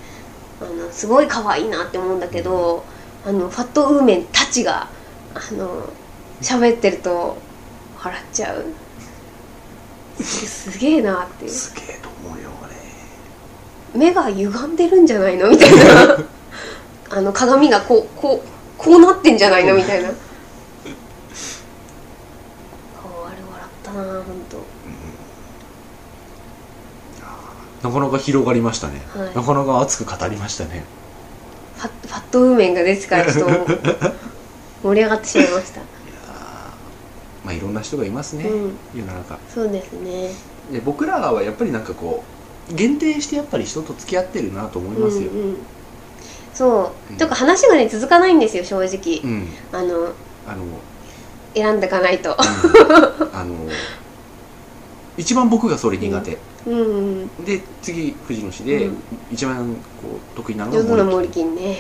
[0.62, 2.84] あのすごい可愛いなって思うんだけど、
[3.26, 4.88] あのファットウーメンたちが
[5.34, 5.90] あの
[6.42, 7.38] 喋ってると
[8.04, 8.66] 笑っちゃう
[10.22, 11.52] すすげえなっていう。
[11.52, 12.50] すげえと思うよ
[13.94, 14.08] 俺。
[14.08, 16.18] 目が歪んでるんじゃないのみたいな。
[17.10, 18.48] あの鏡がこうこう
[18.78, 20.10] こうなってんじゃないのみたいな。
[20.10, 20.12] あ
[23.28, 24.64] あれ笑ったな本当
[27.88, 29.36] なかなか広がりましたね、はい。
[29.36, 30.86] なかなか熱く語りましたね。
[31.78, 33.72] ファファットウーメンが出てからちょっと
[34.84, 35.82] 盛り上がってしまいました、
[37.54, 38.78] あいろんな人がいますね、うん。
[38.94, 39.38] 世の中。
[39.48, 40.30] そうですね。
[40.72, 42.24] で僕らはやっぱりなんかこ
[42.70, 45.58] う限定してやっぱり人と付き合ってるなと思いますよ、うんうん、
[46.54, 47.18] そう、うん。
[47.18, 49.48] とか話がね続かないんですよ正直、うん。
[49.72, 50.14] あの
[50.48, 50.66] あの、
[51.56, 52.32] 選んでかないと。
[52.32, 52.36] うん。
[53.34, 53.56] あの
[55.16, 56.78] 一番僕がそれ苦手、うん。
[56.78, 58.98] うんで次藤野氏で、うん。
[59.32, 61.78] 一番こう得意なのが森金ね。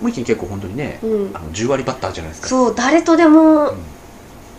[0.00, 2.48] 森木結構本当にね、うん、うんあ、の10割バッターじゃないですか。
[2.48, 3.78] そう誰とでもうん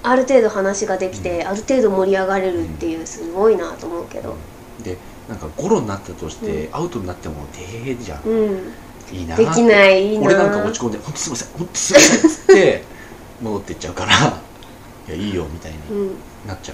[0.03, 4.35] ある程度話ができて、うある程度盛り上がれるっていうすごいなと思うけど。
[4.79, 4.97] で
[5.29, 8.73] なんかゴロになったとして、うアウトになってもてへじゃん、うん。
[9.11, 10.25] いいなできないいいな。
[10.25, 12.85] 俺なんか落ち込んで「本当すいません本当すいません」っつって
[13.41, 14.11] 戻ってっちゃうから
[15.07, 16.17] 「いやいいよ」みたいにうん。
[16.45, 16.73] なっちゃ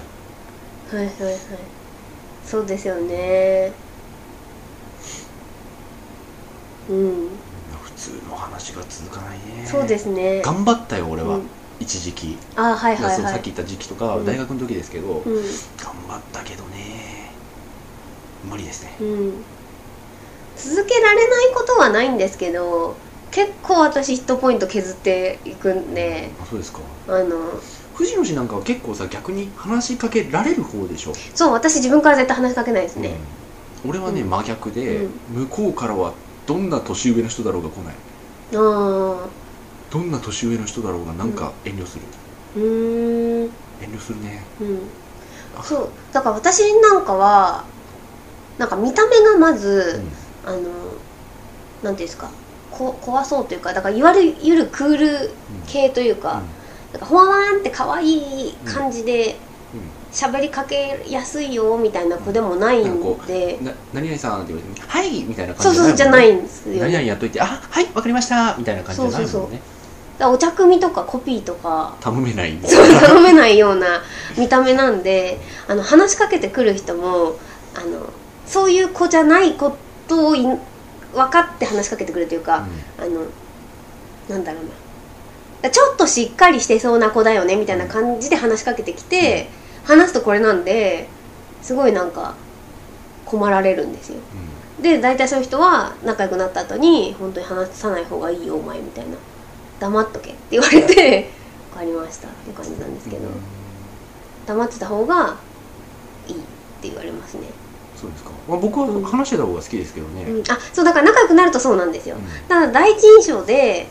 [0.92, 0.96] う。
[0.96, 1.36] はいはいはい。
[2.44, 3.72] そうですよね。
[6.88, 7.28] うん。
[7.80, 9.64] 普通の話が続かないね。
[9.66, 10.42] そうですね。
[10.42, 11.50] 頑張ったよ俺は、うん
[11.80, 14.26] 一時期、あはいはいさっき言った時期とか、うん。
[14.26, 15.34] 大学の時ですけど、うん。
[15.34, 15.42] 頑
[16.06, 17.32] 張ったけどね。
[18.48, 18.96] 無理ですね。
[19.00, 19.44] うん。
[20.56, 22.94] 続けられないことはないんですけど
[23.30, 26.30] 結構私ヒットポイント削っていくんで。
[26.38, 26.80] あそうですか。
[27.08, 27.38] あの。
[27.94, 33.20] 藤野氏なんかは結構さ逆に話しかけられる方でしょ、そう私自分から絶対話しかけないですね、
[33.84, 33.90] うん。
[33.90, 34.30] 俺はね、うん。
[34.30, 35.20] 真逆で、うん。
[35.28, 36.14] 向こうからは
[36.46, 37.94] どんな年上の人だろうが来ない。
[38.54, 39.49] ああ
[39.90, 42.06] どんな年上の人だろうがなんか遠慮する、
[42.54, 43.50] うーん。
[43.80, 44.46] 遠慮するね。
[44.60, 44.88] うん。
[45.64, 45.92] そう。
[46.12, 47.64] だから私なんかは
[48.58, 50.00] なんか見た目がまず、
[50.44, 50.58] あの
[51.82, 52.30] なんていうんですか
[52.70, 55.36] こ怖そうというかだからいわゆるクール
[55.66, 56.42] 系というか、
[56.92, 59.40] なんかほわーんって可愛い感じで
[60.12, 69.30] 喋りかけやすいよみたいな子でもないなんかこんで、な何々さんって言われて「はい!」みたいなそう感じそうじゃないんんですよ、何々ね、やっといて「あはいわかりました」みたいな感じじゃないもんね。
[69.30, 69.79] そうそうだから
[70.28, 71.96] お茶組とかコピーとか。
[72.00, 74.02] 頼めないそう頼めないような
[74.36, 77.36] 見た目なんであの話しかけてくる人も
[77.74, 78.10] あの
[78.46, 79.76] そういう子じゃないこ
[80.08, 80.58] とをい分
[81.32, 82.66] かって話しかけてくるというか、
[82.98, 83.24] あの
[84.28, 84.64] なんだろう
[85.62, 85.70] な。
[85.70, 89.48] ちょっとしっかりしてそうな子だよねみたいな感じで話しかけてきて、
[89.84, 91.08] 話すとこれなんで
[91.62, 92.34] すごいなんか
[93.24, 94.18] 困られるんですよ。
[94.78, 94.82] うん。
[94.82, 99.16] で大体そういう人は仲良くなった後に本当に話さない方がいいよお前みたいな
[99.80, 101.30] 黙っとけって言われて
[101.72, 103.22] 分かりましたって感じなんですけど、
[104.46, 105.36] 黙ってた方が
[106.28, 106.38] いいっ
[106.80, 107.48] て言われますね、
[107.96, 112.22] そうですか、まあ、僕は話してた方が好きですけどね、うん、あそうだから仲良くなるとそうなんですよ、うん。
[112.48, 113.88] ただ第一印象で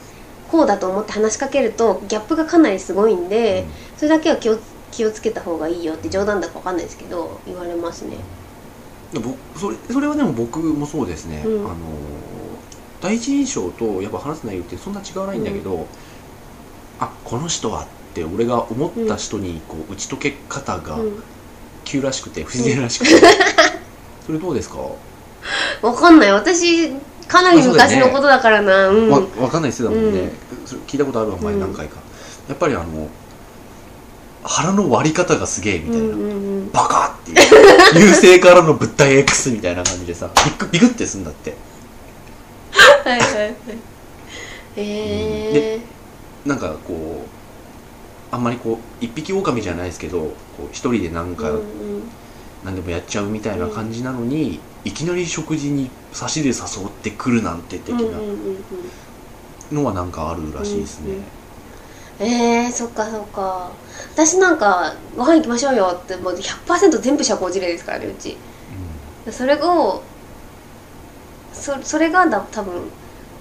[0.52, 3.68] こうだと思って話しかけるとギャップがかなりすごいんで、
[3.98, 4.58] それだけは気を
[4.92, 8.18] 気をつけた方がいいよって冗談だかわかんないですけど言われますね。
[9.56, 11.66] それそれはでも僕もそうですね、うん。
[11.66, 11.76] あの
[13.02, 15.88] 第一印象とやっぱ話す内容ってそんな違わないんだけど、
[17.00, 21.24] あこの人はって俺が思った人にこう打ち解け方がうん。
[21.90, 23.16] 急らしくて不自然らしくて、
[24.24, 24.78] それどうですか、
[25.82, 26.32] わかんない。
[26.32, 26.92] 私
[27.28, 28.90] かなり昔のことだからな。
[28.90, 29.10] うん。
[29.10, 30.32] わ分かんない人だもんね、うん。
[30.68, 31.96] それ聞いたことあるわ前うん何回か、
[32.48, 33.08] やっぱりあの
[34.44, 36.34] 腹の割り方がすげえみたいな、うんうんう
[36.66, 36.72] ん。
[36.72, 37.38] バカっていう。
[38.00, 41.56] 優勢からの物体 X みたいな感じでさビクビクってすんだって
[42.72, 43.56] はいはいはい。
[44.78, 45.80] え
[46.46, 47.26] なんかこ
[48.32, 51.64] うあんまりこう一匹狼じゃないですけどこう一人でなんー、かうんうん。
[52.64, 56.54] 何でもやっちゃうみたいな感じなのに、いきなり食事に差しで誘
[56.88, 58.64] ってくるなんて的なうんうんうんうん
[59.72, 61.14] のはなんかあるらしいですね、
[62.20, 63.72] えー、そっかそっか。
[64.14, 68.36] 私なんかご飯行きましょうよってもう100%全部社交辞令ですからねうち。
[69.32, 70.02] それを
[71.54, 72.74] そそれがだ多分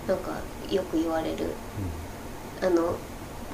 [0.06, 0.30] なんか
[0.70, 1.46] よく言われる。
[2.60, 2.94] あの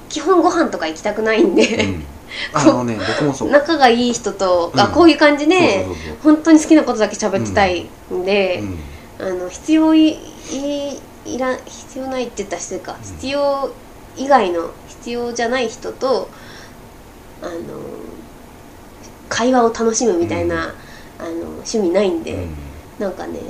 [0.08, 1.54] 基本ご飯とか行きたくないんうん。
[1.54, 2.04] で、うん
[2.52, 3.50] あのね僕もそう。
[3.50, 4.92] 仲がいい人と、あうん。
[4.92, 5.86] こういう感じで
[6.22, 8.62] 本当に好きなことだけ喋ってたいんで、
[9.18, 10.18] あの必要い
[10.50, 12.96] いいら必要ないって言ったら失礼か、ん。
[13.02, 13.72] 必要
[14.16, 16.28] 以外の必要じゃない人と
[17.42, 17.52] あの
[19.28, 21.24] 会話を楽しむみたいな、うん。
[21.26, 22.54] あの趣味ないんで、うん。
[22.98, 23.40] なんかね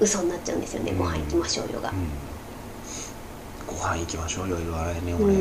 [0.00, 0.98] 嘘になっちゃうんですよね、うん。
[0.98, 1.96] ご飯行きましょうよが、うん。
[3.94, 5.38] 飯行きましょうよ言わないねう俺、う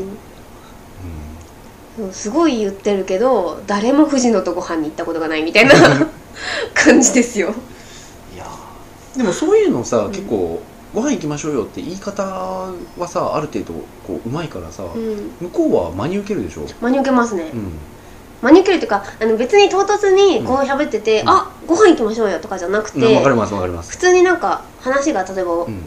[2.06, 2.10] ん。
[2.10, 5.74] うすごい言ってるけど誰も藤野とご飯に行ったことがないみたいな
[6.74, 7.54] 感じですよ。
[8.34, 8.46] いや。
[9.16, 10.62] ーでもそういうのさ、うん結構
[10.94, 12.74] ご飯行きましょうよって言い方は
[13.06, 13.74] さある程度
[14.08, 15.32] こううまいからさ、うん。
[15.42, 17.72] 向こうは真に受けるでしょ、真に受けますね、うん、
[18.42, 21.30] 真に受けるっていうかあの別に唐突にこう喋ってて、うん。
[21.30, 23.16] あご飯行きましょうよとかじゃなくて、うん。
[23.16, 23.92] わかりますわかります。
[23.92, 25.82] 普通になんか話が例えば、うん。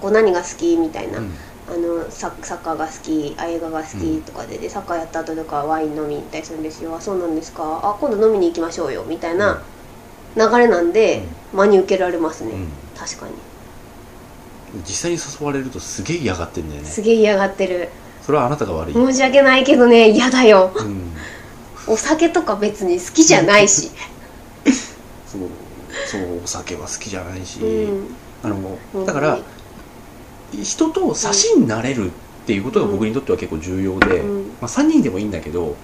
[0.00, 1.30] こう何が好きみたいな、うん。
[1.66, 6.94] あのササッカーが好きあ映画が好きとかで,、でサッカーやった後とかワイン飲みに行ったりするんですよ。
[6.94, 7.80] あそうなんですか？
[7.82, 9.62] あ今度飲みに行きましょうよみたいな
[10.36, 11.22] 流れなんで、
[11.52, 12.68] 真に受けられますね、うん。
[12.96, 13.32] 確かに。
[14.86, 16.88] 実際に誘われるとすげえ嫌がってんだよね。
[16.88, 17.88] すげえ嫌がってる。
[18.20, 20.72] それはあなたが悪い、申し訳ないけどね嫌だよ。
[20.74, 21.12] うん、
[21.86, 23.90] お酒とか別に好きじゃないし、
[25.26, 25.40] そう
[26.06, 28.06] そうお酒は好きじゃないし、うん、
[28.42, 29.38] あのだから
[30.52, 34.42] 人と差しになれるっていうことが僕にとっては結構重要で、うん。
[34.60, 35.76] まあ、3人でもいいんだけど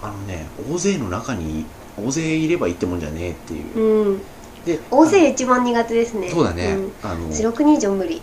[0.00, 1.66] あのね大勢の中に
[2.00, 4.22] 大勢いればいいってもんじゃねえっていう、うん、
[4.64, 6.30] で大勢一番苦手ですね。
[6.30, 6.92] そうだね、ん。
[7.02, 8.22] あの16人以上無理。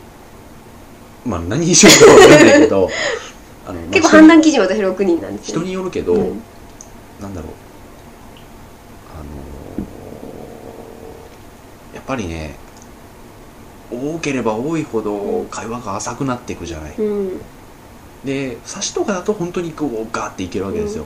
[1.25, 2.89] まあ何にしようかわかんないけど。
[3.67, 6.41] あの、まあ結構判断基準私6人なんです人よによるけど、うん
[7.21, 7.51] なんだろう。
[9.15, 9.25] あのー
[11.95, 12.55] やっぱりね
[13.89, 17.41] 多ければ多いほど会話が浅くなっていくじゃない、うん。
[18.25, 21.05] で差しとかだと本当にこうガーっていけるわけですよ、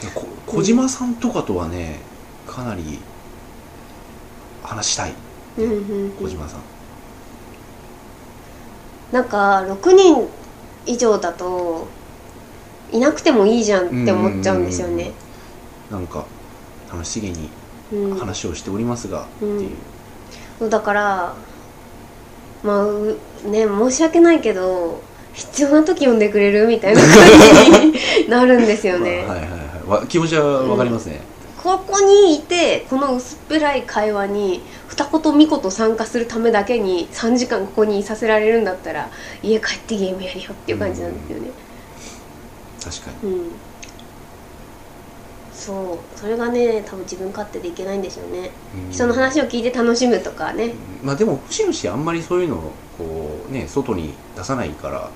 [0.00, 2.00] でこ小島さんとかとはね
[2.46, 2.98] かなり
[4.64, 5.12] 話したい。
[5.58, 6.60] うんうん小島さん、
[9.12, 10.28] なんか6人
[10.84, 11.86] 以上だと
[12.92, 15.12] いなくてもいいじゃんって思っちゃうんですよね。
[15.90, 16.24] なんか
[16.92, 17.48] 楽しげに
[17.92, 18.18] うん。
[18.18, 19.68] 話をしておりますが、ってい
[20.60, 21.34] う、だから
[22.62, 27.10] まあうね申し訳ないけど必要な時呼んでくれるみたいな感
[27.72, 29.60] じに なるんですよね、まあはいはいはい。
[29.88, 31.20] わ気持ちはわかりますね、
[31.56, 39.08] ここにいてこの薄っぺらい会話に二言三言参加するためだけに3時間ここにいさせられるんだったら
[39.42, 41.50] 家帰ってゲームやるよっていう感じなんですよね
[42.82, 43.32] 確かに。
[43.32, 43.50] うん、
[45.52, 46.18] そう。
[46.18, 48.50] それがね多分自分勝手でいけないんでしょうね、
[48.86, 48.92] うん。
[48.92, 50.72] 人の話を聞いて楽しむとかね。
[51.02, 55.10] まあでも節々あんまりそういうのをこうね外に出さないから。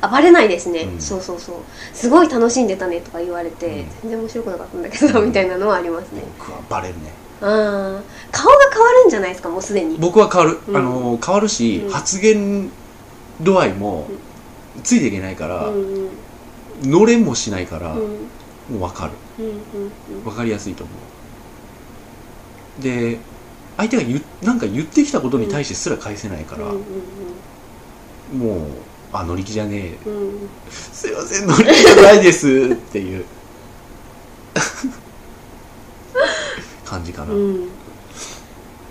[0.00, 1.00] あバレないですね、うん。
[1.00, 1.56] そうそうそう。
[1.92, 3.74] すごい楽しんでたねとか言われて、うん。
[4.02, 5.26] 全然面白くなかったんだけど、うん。
[5.28, 6.22] みたいなのはありますね。
[6.38, 7.12] 僕はバレるね。
[7.40, 7.48] ああ
[8.30, 9.96] 顔が変わるんじゃないですかもうすでに。
[9.98, 10.76] 僕は変わる、うん。
[10.76, 11.90] あの変わるし、うん。
[11.90, 12.70] 発言
[13.40, 14.08] 度合いも
[14.82, 16.08] ついていけないから、うんうん
[16.82, 17.98] 乗れもしないから、うん。
[17.98, 18.06] も
[18.76, 19.12] う分かる。
[20.24, 20.92] 分かりやすいと思
[22.80, 22.82] う。
[22.82, 23.18] で
[23.76, 26.74] 相手が言うなんか言ってきたことに対してすら返せないから、も
[28.56, 28.60] う
[29.12, 29.98] あ乗り気じゃねえ。
[30.70, 33.24] すいません乗り気じゃないですっていう。
[36.84, 37.68] 感じかな、うん。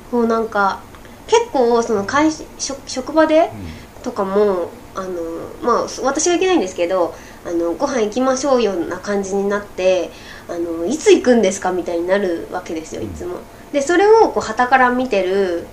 [0.09, 0.79] こうなんか
[1.27, 3.51] 結構その会職職場で
[4.03, 5.09] とかもあの
[5.61, 7.15] まあ私がいけないんですけど
[7.45, 10.11] あのご飯行きましょうような感じになって
[10.49, 13.37] あのいつ行くんですかみたいになるわけですよいつも。
[13.71, 15.65] でそれをこう傍から見てる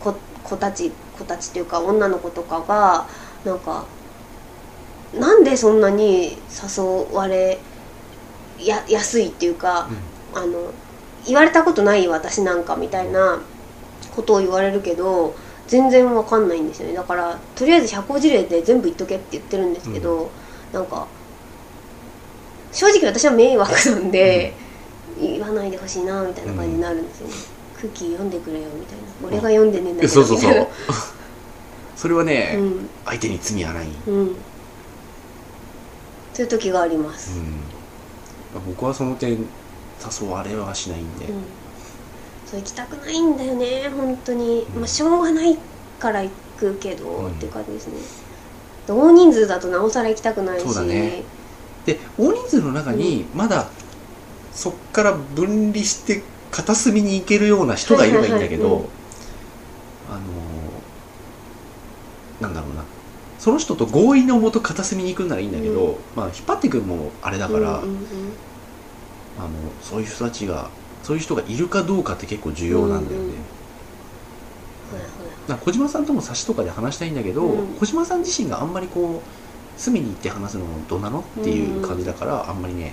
[0.00, 3.06] 子子たち子たちというか女の子とかが
[3.44, 3.84] なんか
[5.18, 7.58] なんでそんなに誘われ
[8.58, 9.88] ややすいっていうか、
[10.34, 10.72] あの
[11.26, 13.40] 言われたことないよ私なんかみたいな
[14.14, 15.34] ことを言われるけど
[15.70, 16.94] 全然わかんないんですよね。
[16.94, 20.28] だからとりあえず社交辞令で全部言っとけって言ってるんですけど、
[20.72, 21.06] なんか
[22.72, 24.52] 正直私は迷惑なんで、
[25.20, 27.34] 言わないでほしいなみたいな感じになるんですよね、
[27.76, 29.28] 空気読んでくれよみたいな。
[29.28, 30.66] 俺が読んでねえんだけどえそうそうそう。
[31.94, 32.58] それはね、
[33.04, 34.36] 相手に罪はない、うん。
[36.34, 41.59] そういう時があります、うん、僕はその点誘われはしないんで、うん
[42.50, 45.56] そう行きたくないんだよね本当に、うんまあしょうがない
[46.00, 47.30] から行くけど、うん。
[47.30, 47.94] っていう感じですね。
[48.88, 50.64] 大人数だとなおさら行きたくないし。
[50.64, 51.22] そうだね。
[51.86, 53.68] で大人数の中にまだ
[54.52, 58.88] そっから分離して片隅に行けるような人がいればいいんだけど、
[60.10, 62.82] あのーなんだろうな。
[63.38, 65.96] その人と合意のもと片隅に行くんならいいんだけど、うん。
[66.16, 68.04] まあ引っ張っていくのもあれだから、うんうんうん。
[69.38, 69.48] あの
[69.80, 70.68] そういう人たちが
[71.10, 73.40] そういう人がいるかどうかって結構重要なんだよね、うんうんはい
[75.48, 77.74] だから小島さんとも差しとかで話したいんだけど、うん。
[77.78, 82.92] 小島さん自身があんまりこう隅に行って話すのどうなのっていう感じだから、あんまりね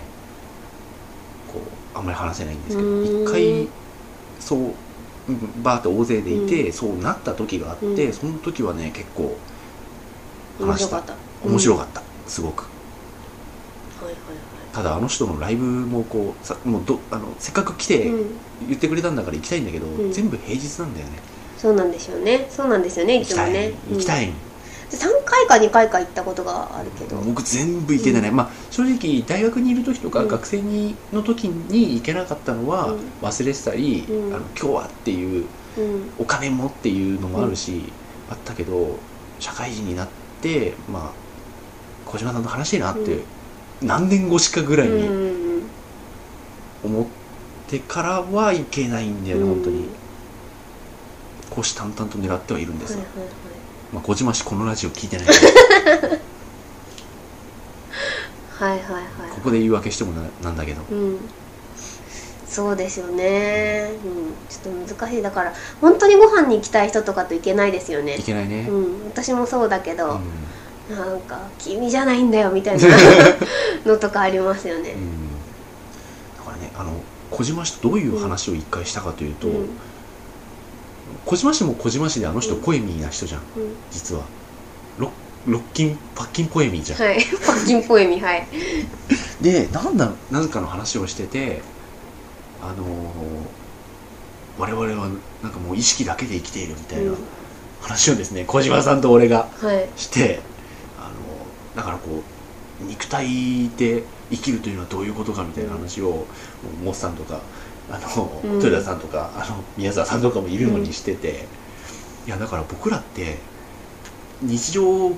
[1.54, 3.68] こうあんまり話せないんですけどうん一回
[4.40, 8.14] そううんバーって大勢でいて、そうなった時があって、うん。
[8.14, 9.36] その時はね結構
[10.60, 11.04] 面話した。
[11.44, 12.02] 面白っかった。
[12.26, 12.66] すごく。
[14.00, 14.47] た、はいはい
[14.78, 18.12] ただあの人のライブもこうさもうどあのせっかく来て
[18.68, 20.12] 言ってくれたんだから行きたいんだけど、ん。
[20.12, 21.14] 全部平日なんだよね。
[21.58, 22.46] そうなんですよね。
[22.52, 23.70] そうなんですよねい行きたい、つもね。
[23.70, 27.18] い、行きたい、うん、3回か2回か行ったことがあるけど。
[27.22, 30.28] 僕全部行けてない、まあ正直大学にいる時とか、うん。
[30.28, 33.00] 学生にの時に行けなかったのはうん。
[33.24, 34.36] 忘れてたり、うん。
[34.36, 35.48] あの今日はっていう
[35.80, 36.12] うん。
[36.20, 37.82] お金もっていうのもあるし、
[38.30, 39.00] あったけど
[39.40, 40.08] 社会人になっ
[40.44, 41.12] てまあ
[42.06, 43.22] 小島さんと話していなって、
[43.82, 45.08] 何年越しかぐらいに
[46.84, 47.06] 思っ
[47.68, 49.50] てからはいけないんだよね、うん。
[49.56, 49.86] 本当に。
[51.50, 53.34] 虎視眈々と狙ってはいるんですよ、はいはいはい。
[53.94, 55.28] まあ、小島氏このラジオ聞いてない
[58.60, 59.04] はいはいはい。
[59.32, 60.82] ここで言い訳してもななんだけど。
[60.90, 61.20] うん。
[62.48, 65.22] そうですよね、うん、ちょっと難しい。
[65.22, 68.16] だから本当にご飯に行きたい人とかと行けないですよね。
[68.16, 70.22] いけないね、うん、私もそうだけど、うん
[70.90, 72.88] なんか「君じゃないんだよ」みたいな
[73.86, 74.92] のとかありますよね。
[74.92, 75.28] う、ん。
[76.38, 76.92] だからねあの
[77.32, 79.70] 小島氏とどういう話を一回したかというと、うん。
[81.26, 83.76] 小島氏も小島氏であの人うんポエミーな人じゃんうん。
[83.92, 84.22] 実は。
[84.98, 85.12] ロ
[85.46, 87.18] ロッキンパッキンポエミーじゃん、はい。
[87.46, 88.48] パッキンポエミはい。
[89.42, 91.62] でなんだ何かの話をしてて
[92.62, 92.88] あのー
[94.60, 95.08] 我々は
[95.44, 97.18] なんかもう意識だけで生きているみたいなうん。
[97.82, 99.88] 話をですね小島さんと俺がはい。
[99.98, 100.57] してあの
[101.78, 102.24] だからこ
[102.82, 106.26] う肉体で生きるというのはどういうことかみたいな話を、
[106.84, 107.40] モスさんとか
[107.90, 108.56] あの、うん。
[108.56, 111.46] 豊田さんとかあの宮沢さんとかもいるのにしてて、
[112.26, 113.38] いやだから僕らって
[114.42, 115.12] 日常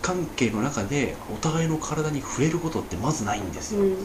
[0.00, 3.96] 関係の中でお互いの体に触れることってまずないんですよ、うん。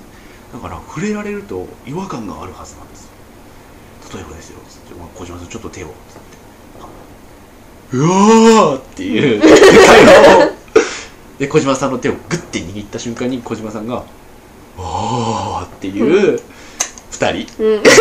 [0.54, 3.12] だから触れられると違和感があるはずなんですよ。
[4.14, 4.60] 例えばですよ
[5.16, 6.38] 小島さんちょっと手をつって
[7.94, 9.50] うわーっていう会
[10.06, 10.52] 話を
[11.40, 14.04] で小島さんの手をグッて握った瞬間に小島さんが
[14.78, 16.40] 「おー」っていう
[17.12, 17.64] 二人。
[17.64, 17.84] うん。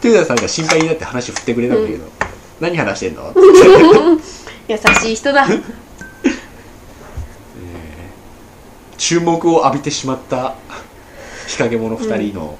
[0.00, 2.04] 豊田さんが心配になって話振ってくれたんだけど
[2.60, 3.34] 「何話してんの?
[4.68, 5.46] 」優しい人だ。
[8.96, 10.54] 注目を浴びてしまった
[11.46, 12.58] 日陰者二人の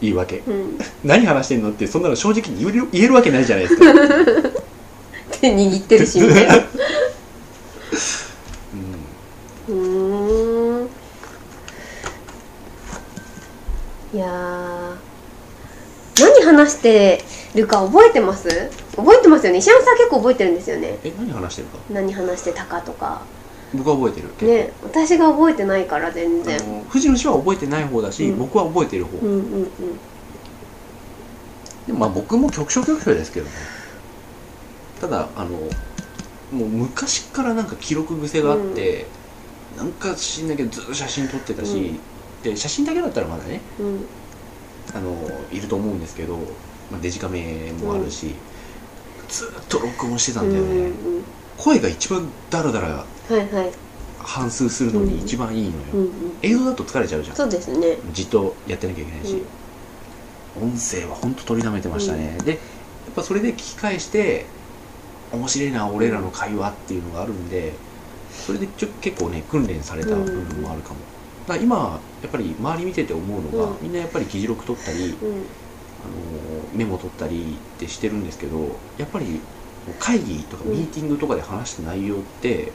[0.00, 0.78] 言い訳、うん。
[1.04, 1.70] 何話してんの？
[1.70, 3.84] ってそんなの正直に言えるわけないじゃないですか、
[5.50, 6.54] 手握ってるしみたいな。
[9.68, 9.76] うん。
[9.76, 10.88] うーん。
[14.14, 14.96] いやー。
[16.18, 17.22] 何話して
[17.54, 18.48] るか覚えてます？
[18.96, 19.58] 覚えてますよね。
[19.58, 20.98] 石山さん結構覚えてるんですよね。
[21.04, 21.78] え何話してるか？
[21.90, 23.20] 何話してたかとか。
[23.74, 24.28] 僕は覚えてる。
[24.38, 24.72] 結構ね
[25.06, 26.58] 私が覚えてないから全然。
[26.88, 28.38] 藤野氏は覚えてない方だし、うん。
[28.38, 29.68] 僕は覚えてる方、うんうんうん。
[31.86, 33.52] でもまあ僕も局所局所ですけどね
[35.00, 35.50] ただあの
[36.52, 39.06] もう昔からなんか記録癖があって、
[39.76, 42.00] なんか知んないけどずっと写真撮ってたし、うん。
[42.42, 44.04] で写真だけだったらまだねうん。
[44.94, 45.16] あの
[45.50, 46.36] いると思うんですけど、
[46.90, 48.34] まあ、デジカメもあるし、
[49.28, 50.88] ずっと録音してたんだよね、うんう
[51.20, 51.24] ん
[51.56, 53.06] 声が一番ダラダラ
[54.18, 56.10] 反数するのに一番いいのよ、うんうん。
[56.42, 57.36] 映像だと疲れちゃうじゃん。
[57.36, 57.96] そうですね。
[58.12, 59.42] じっとやってなきゃいけないし、
[60.60, 62.60] 音声は本当取りだめてましたね、でやっ
[63.14, 64.44] ぱそれで聞き返して
[65.32, 67.72] 面白いな俺らの会話っていうのがあるんで
[68.28, 70.96] それでちょ結構ね訓練された部分もあるかも、
[71.46, 73.76] だから今やっぱり周り見てて思うのが、うん。
[73.80, 75.46] みんなやっぱり議事録取ったり、うん。
[76.04, 79.40] あのメモ取ったりってしてるんですけどやっぱり
[79.98, 80.70] 会議とかうん。
[80.72, 82.72] ミーティングとかで話した内容って、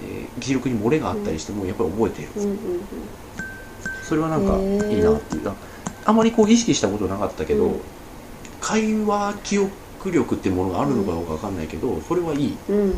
[0.00, 2.80] えー議事録に漏れがあったりしてもやっぱり覚えてる、うんうんうん。
[4.08, 4.56] それはなんか
[4.88, 5.52] いいなっていう。
[6.04, 7.80] あんまりこう意識したことなかったけど、うん。
[8.60, 9.72] 会話記憶
[10.04, 12.94] 力っていうものがあるのかどうかわかんないけど、それはいい、うん。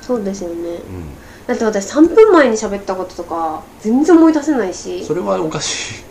[0.00, 0.54] そうですよね。
[0.74, 5.04] うだって私3分前に喋ったこととか全然思い出せないん、し。
[5.04, 6.04] それはおかしい。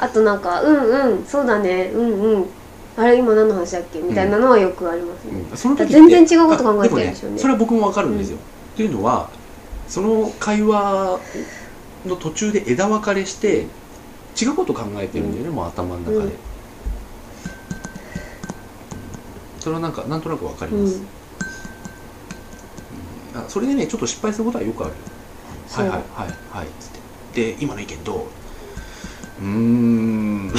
[0.00, 1.92] あとなんか「うんうんそうだね。
[1.94, 2.46] うんうん。
[2.96, 5.56] あれ今何の話だっけ?」みたいなのはよくありますね、うん。
[5.56, 7.34] その時って全然違うこと考えてるんでしょうね。
[7.34, 8.36] あもそれは僕もわかるんですよ、
[8.74, 9.28] っていうのは
[9.88, 11.20] その会話
[12.06, 13.66] の途中で枝分かれして
[14.40, 16.32] 違うこと考えてるんだよね、もう頭の中で、
[19.62, 20.96] それはなんかなんとなくわかります、
[23.34, 23.40] うん。
[23.40, 24.94] あそれでねちょっと失敗することはよくある。
[25.70, 26.66] はいはいはいはい。
[26.80, 26.90] つっ
[27.32, 28.26] てで今の意見ど
[29.40, 29.44] う？
[29.44, 30.52] うーん。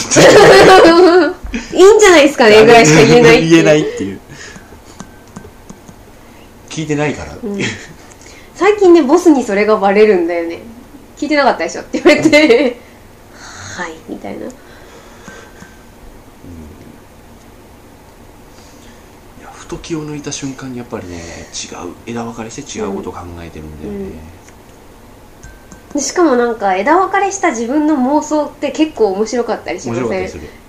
[1.74, 3.50] いいんじゃないですかねぐらいしか言えないっていう。
[3.50, 4.22] 言えないっていう。
[6.70, 7.36] 聞いてないから。
[7.36, 7.62] っていう、うん。
[8.56, 10.60] 最近ねボスにそれがバレるんだよね。
[11.18, 12.80] 聞いてなかったでしょって言われて。
[13.76, 14.50] はいみたいない
[19.42, 21.94] やふとと気を抜いた瞬間にやっぱりね違う。
[22.06, 24.20] 枝分かれして違うことを考えてるんだよね、
[25.94, 30.02] でしかもなんか枝分かれした自分の妄想って結構面白かったりしませ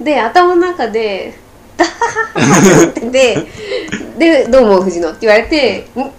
[0.03, 0.05] ん？
[0.05, 1.35] で頭の中で
[1.77, 3.47] 「ダハハハ」ってて
[4.19, 6.11] で「どうも藤野」って言われて「ん。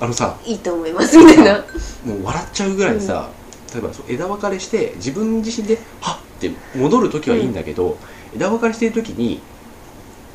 [0.00, 1.64] あのさいいと思います」みたいな。
[2.04, 3.28] もう笑っちゃうぐらいさ、
[3.74, 7.98] 例えば枝分かれして自分自身で「はっ!」って戻る時はいいんだけど、
[8.34, 9.40] 枝分かれしてる時に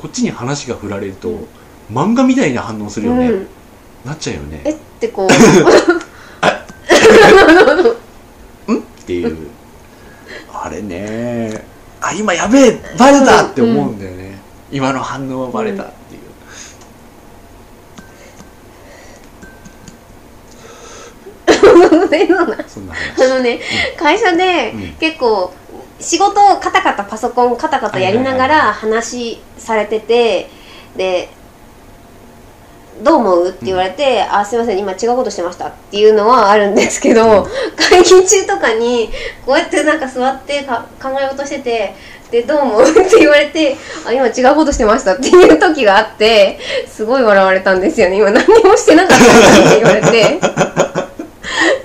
[0.04, 1.46] こっちに話が振られると、うん
[1.92, 3.46] 漫画みたいな反応するよね、うん、
[4.06, 4.62] なっちゃうよね。
[4.64, 5.28] えってこう。
[8.72, 8.78] ん？
[8.78, 9.36] っていう。
[10.50, 11.62] あれね。
[12.00, 14.38] あ今やべえバレたって思うんだよね、
[14.72, 16.22] 今の反応はバレたっていう、
[22.66, 23.24] そんな話。
[23.24, 23.60] あのね、
[23.98, 24.80] 会社でうん。
[24.94, 25.52] 結構
[26.00, 30.48] 仕事をカタカタパソコンカタカタやりながら話されてて
[30.96, 31.28] で
[33.02, 39.10] 「どう思う?」って言われて「あすいません今違うことしてました」っていうのはあるんですけど、会議中とかに
[39.46, 41.94] こうやってなんか座ってか考え事してて
[42.30, 43.76] 「でどう思う?」って言われて
[44.06, 46.58] 「あ今違うことしてました」っていう時があって
[46.92, 49.28] すごい笑われたんですよね今何もしてなかったっ
[49.70, 50.40] て言われて。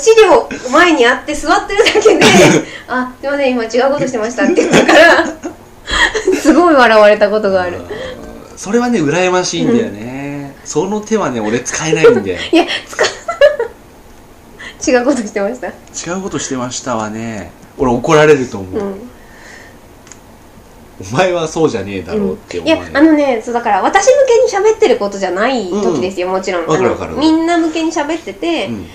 [0.00, 2.20] 資料前にあって座ってるだけで
[2.88, 5.24] 「あすいません今違うことしてました」って言ったから
[6.40, 7.78] すごい笑われたことがある。
[7.78, 7.80] う
[8.16, 8.20] ん
[8.60, 12.38] それはね羨ましいんだよね、その手はね俺使えないんだよ。
[12.52, 14.96] いや使う。
[14.98, 15.68] 違うことしてました。
[15.68, 17.52] 違うことしてましたわね。
[17.78, 19.10] 俺怒られると思う、うん。
[21.10, 24.12] お前はそうじゃねえだろうっていや思われる、あのねそうだから私向
[24.50, 27.18] けに喋ってることじゃない時ですよ、もちろん。
[27.18, 28.86] みんな向けに喋ってて、うん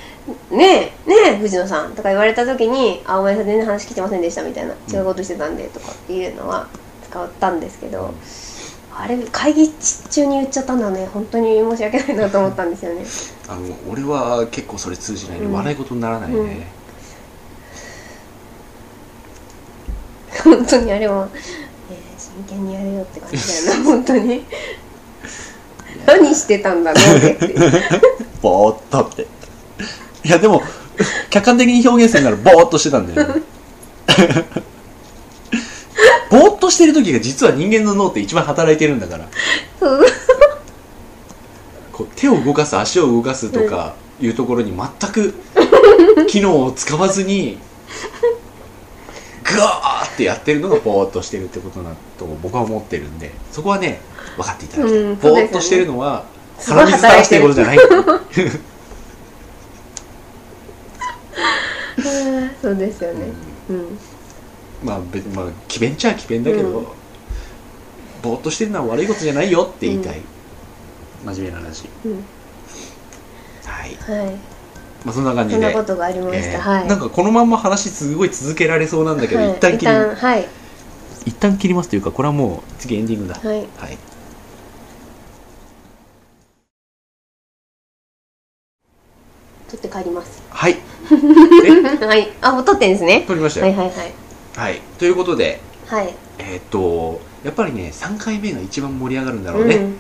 [0.52, 6.68] ねえねえ藤野さんとか言われた時に「あお前さん全然話聞いてませんでした」みたいな「違うことしてたんで」とかっていうのは
[7.08, 8.12] 使ったんですけど、
[8.98, 11.08] あれ会議中に言っちゃったんだね。
[11.14, 13.06] 本当に申し訳ないなと思ったんですよね。
[13.48, 15.54] あの俺は結構それ通じないね、うん。
[15.54, 16.38] 笑い事にならないね、
[20.46, 20.56] うん。
[20.56, 21.28] 本当にあれは、
[21.92, 24.46] えー真剣にやれよって感じだよな 本当に。
[26.06, 27.46] 何してたんだろうねって。
[27.46, 27.72] いう
[28.42, 29.28] ボーっとって
[30.26, 30.64] いやでも
[31.30, 33.42] 客観的に表現するならボーっとしてたんだよね。
[36.32, 39.28] ぼーっとしてる時が実は人間の脳って一番働いてるんだから。
[41.92, 45.34] こう手を動かす足を動かすとかいうところに全く
[46.28, 47.58] 機能を使わずに
[49.44, 54.02] グワーってやってるのがぼーっとしてるってことだと僕は思ってるんでそこはね
[54.36, 55.46] 分かっていただきたい、うんそうですよね。
[55.46, 56.26] ぼーっとしてるのは
[56.60, 57.78] 鼻水垂らしてることじゃない
[62.66, 63.28] そうですよね。
[63.70, 64.00] うん。
[64.82, 65.08] まあまあ
[65.70, 66.86] 詭弁っちゃ詭弁だけど、うん。
[68.24, 70.24] ぼーっとしてるのは悪いことじゃないよって言いたい、
[71.24, 71.92] 真面目な話。
[72.04, 72.26] うん。
[73.66, 74.40] はい、はい。
[75.06, 75.62] まあ、そんな感じで。
[75.62, 76.88] そんなことがありました、えーはい。
[76.88, 79.52] なんかこのまんま話すごい続けられそうなんだけど、はい。
[79.52, 80.48] 一旦切り一旦はい。
[81.28, 83.36] 一旦切りますというかこれはもう次エンディングだ。
[83.36, 83.60] はい。
[83.78, 83.98] はい。
[89.68, 90.42] 取って帰ります。
[90.50, 90.95] はい
[92.06, 92.32] はい。
[92.42, 93.24] あもう取ってんですね。
[93.28, 93.68] 撮りましたよ。
[93.68, 94.14] はいはいはい。
[94.56, 96.14] はい、ということではい。
[96.40, 99.98] えーっとやっぱりね3回目が一番盛り上がるんだろうね、うん。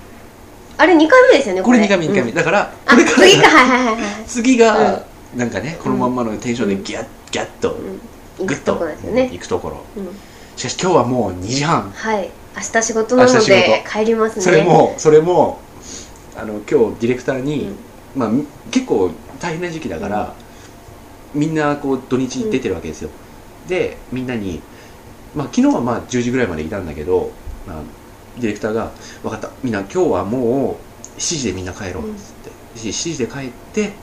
[0.77, 2.35] あれ2回目ですよねこれ2回目2回目、うん。
[2.35, 3.47] だからあこれから次か。
[3.47, 4.03] はいはいはいはい。
[4.25, 5.03] 次が、
[5.35, 6.83] なんかねこのまんまのテンションでうん。
[6.83, 8.01] ギャッギャッとうん。
[8.39, 9.83] 行くとグッと行くところ。
[9.97, 10.07] うん。
[10.55, 11.91] しかし今日はもう2時半。
[11.91, 12.29] はい。
[12.55, 13.99] 明日仕事なので事。
[13.99, 14.41] 帰りますね。
[14.41, 15.59] それもそれも
[16.35, 17.75] あの今日ディレクターに、うん。
[18.15, 20.33] まあ、み結構大変な時期だから、
[21.35, 23.09] みんなこう土日出てるわけですよ、
[23.67, 24.59] でみんなに、
[25.35, 27.29] まあ、昨日はまあ10時ぐらいまでいたんだけど、
[27.67, 27.75] まあ、
[28.39, 29.49] ディレクターが「分かった。
[29.63, 30.79] みんな今日はも
[31.15, 33.93] う7時でみんな帰ろう」っつって、7時で帰って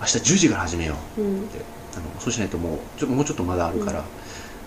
[0.00, 1.50] 明日10時から始めよううん。
[1.96, 4.00] あのそうしないともうちょもうちょっとまだあるから、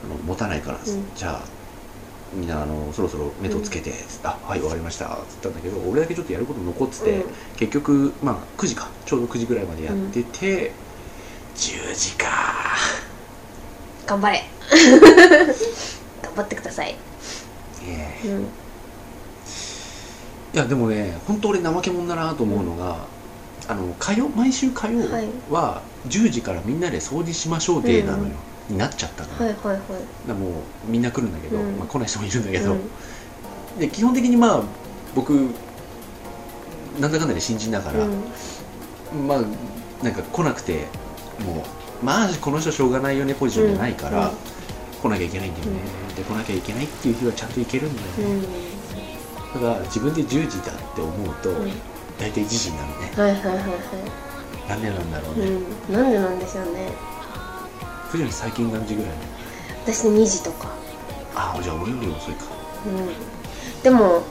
[0.03, 0.11] うん。
[0.11, 1.11] あの持たないから、うん。
[1.13, 1.47] じゃあ
[2.33, 3.93] みんなあのそろそろ目とつけて、
[4.23, 7.33] あはいわかりましたっつったんだけど俺だけちょっとやること残ってて、うん。
[7.57, 8.89] 結局まあ9時か。
[9.05, 10.73] ちょうど9時ぐらいまでやってて、
[11.57, 12.27] 10時か。
[14.05, 14.43] 頑張れ。
[16.21, 16.95] 頑張ってください、
[18.25, 18.45] うん、い
[20.53, 22.97] やでもね本当俺怠け者だなと思うのが、
[23.67, 25.27] あの火曜毎週火曜はい。
[25.49, 28.33] は10時からみんなで掃除しましょうデーなのよ、
[28.69, 29.81] になっちゃったの、はいはいはい。
[30.27, 30.51] だもう
[30.87, 31.77] みんな来るんだけど、うん。
[31.77, 33.79] まあ、来ない人もいるんだけど、うん。
[33.79, 34.61] で基本的にまあ
[35.15, 35.31] 僕
[36.99, 39.27] なんだかんだで新人だから、うん。
[39.27, 39.41] まあ
[40.03, 40.85] なんか来なくて
[41.43, 41.65] も
[42.01, 44.35] うまあこの人しょうがないよねポジションじゃないから、うん。
[45.01, 45.79] 来なきゃいけないんだよね、
[46.15, 48.45] で来なきゃいけないっていう日はちゃんと行けるんだよね、
[49.55, 49.61] うん。
[49.61, 51.71] ただ自分で10時だって思うと、うん。
[52.19, 53.11] 大体1時になるね。
[53.15, 54.27] はいはいはいは
[54.69, 55.45] なんでなんだろうい、ね、
[55.89, 56.91] うん、なんでなんでしょうね。
[58.09, 59.11] 藤野最近何時ぐらい
[59.85, 60.69] 私2時とか。
[61.35, 62.45] ああじゃあ俺より遅いか。
[62.85, 63.83] うん。
[63.83, 64.23] でも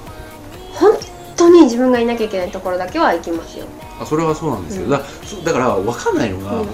[0.74, 0.92] 本
[1.36, 3.66] 当に自分がいなきゃいけないところだけは行きますよ、
[4.00, 5.44] あそれはそうなんですけど、うん。
[5.44, 6.68] だだから分かんないのが、うん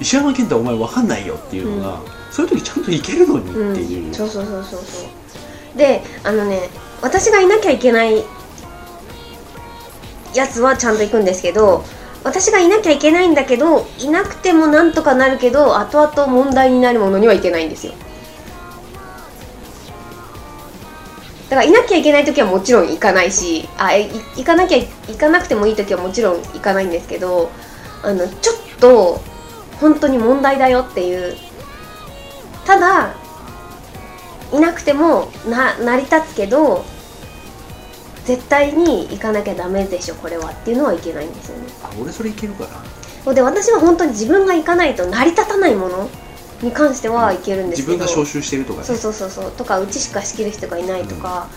[0.00, 5.76] 石山健太お前分かんないよっていうのが、そういう時ちゃんといけるのにうんっていう、そうそうそうそうそう。
[5.76, 6.68] であのね
[7.02, 8.24] 私がいなきゃいけない
[10.34, 11.84] やつはちゃんと行くんですけど
[12.24, 17.92] 私がいなきゃいけないんだけどいなくてもなんとかなるけど後々問題になるものにはいけないんですよ。
[21.48, 27.50] だからいなきゃいけない時はもちろん行かないしあい行かなきゃ行かなくてもいい時はもちろん行かないんですけど
[28.02, 29.20] あのちょっと
[29.80, 31.36] 本当に問題だよっていう。
[32.66, 33.14] ただ
[34.52, 36.84] いなくてもな成り立つけど
[38.24, 41.64] 絶対に行かなきゃダメでしょこれはっていうのはいけないんですよね。
[41.82, 42.66] あ俺それいけるか
[43.24, 43.34] な。
[43.34, 46.08] で私は本当に自分が行かないと成り立たないもの
[46.62, 47.94] に関してはいけるんですけど。
[47.94, 48.86] 自分が招集してるとかね。
[48.86, 49.50] そうそうそうそう。
[49.52, 51.48] とかうちしか仕切る人がいないとか、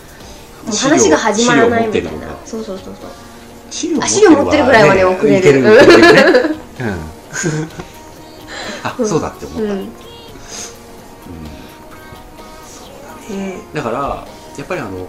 [0.64, 2.10] もう資料話が始まらないみたいな。
[2.46, 2.94] そうそうそうそう。
[3.70, 5.38] 資料あ資料持ってるぐらいはね遅れる。
[5.38, 5.62] いける
[8.84, 9.06] 遅れるねうん。
[9.06, 9.80] あ、そうだって思った、うん。
[13.30, 13.72] うん。
[13.72, 14.26] だから
[14.58, 15.08] やっぱりあの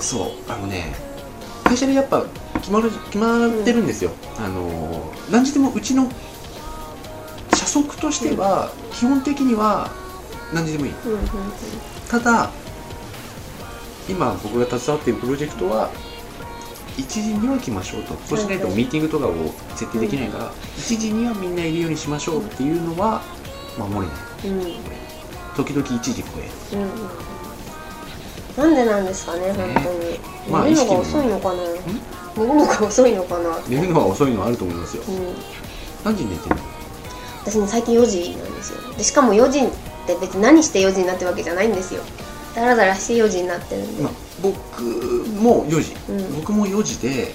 [0.00, 0.94] そうあのね
[1.64, 6.10] 会社でやっぱ決まる決まってるんですよ、あの何時でもうちの
[7.54, 9.90] 社則としては基本的には
[10.52, 10.92] 何時でもいい。
[12.08, 12.50] ただ
[14.08, 15.90] 今僕が携わっているプロジェクトは
[16.96, 18.14] 1時には来ましょうと。
[18.26, 19.32] そうしないとミーティングとかを
[19.74, 23.22] 設定できないから1時にはみんないるようにしましょうっていうのは
[23.78, 24.08] 守れない。
[24.44, 24.60] うん。
[24.60, 24.74] うん
[25.54, 26.76] 時々1時超え。
[26.76, 26.88] うんうん
[28.56, 30.18] なんでなんですかね本当に、
[30.50, 31.62] まあ寝るのが遅いのかな。
[32.36, 33.58] 寝るのが遅いのかな。
[33.66, 35.02] 寝るのは遅いのはあると思いますよ。
[35.08, 35.34] うん。
[36.04, 36.62] 何時に寝てるの？
[37.46, 38.92] 私ね最近4時なんですよ。
[38.94, 39.68] でしかも4時っ
[40.06, 42.02] て別に何して4時になってるわけじゃないんですよ。
[42.54, 44.12] だらだらして4時になってるんで、まあ、
[44.42, 44.82] 僕
[45.40, 46.36] も4時、うん。
[46.36, 47.32] 僕も4時で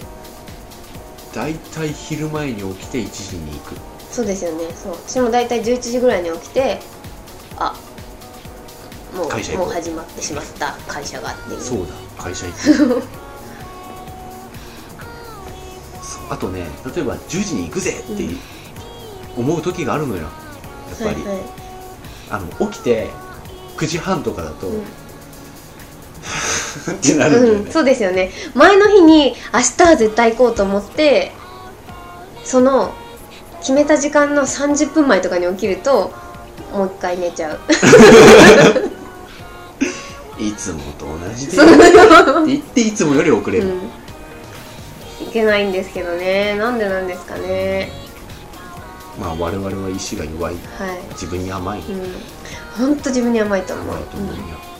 [1.33, 3.75] だいたい昼前に起きて1時に行く。
[4.11, 4.65] そうですよね。
[4.75, 4.93] そう。
[5.07, 6.79] 私も大体11時ぐらいに起きて
[7.57, 7.75] あ
[9.15, 10.73] もう会社もう始まってしまった。
[10.87, 11.53] 会社がって。
[11.53, 12.23] いうそうだ。
[12.23, 13.03] 会社行く そう。
[16.29, 18.27] あとね例えば10時に行くぜって
[19.37, 20.23] 思う時があるのよ。
[20.23, 20.33] やっ
[20.97, 21.41] ぱり、はいはい。
[22.29, 23.09] あの起きて
[23.77, 24.83] 9時半とかだと、うん
[26.91, 28.31] ってなるんだよね、うん、そうですよね。
[28.53, 31.31] 前の日に明日は絶対行こうと思って
[32.43, 32.93] その
[33.59, 36.13] 決めた時間の30分前とかに起きると
[36.71, 37.59] もう一回寝ちゃう。
[40.39, 41.53] いつもと同じで。
[41.53, 41.65] って
[42.45, 45.27] 言っていつもより遅れる、うん。
[45.27, 46.55] いけないんですけどね。
[46.57, 47.89] なんでなんですかね。
[49.19, 50.53] まあ我々は意志が弱い。
[50.53, 50.59] はい。
[51.13, 52.13] 自分に甘い、うん。
[52.77, 54.76] 本当自分に甘いと思う、甘いと思うよ、うん、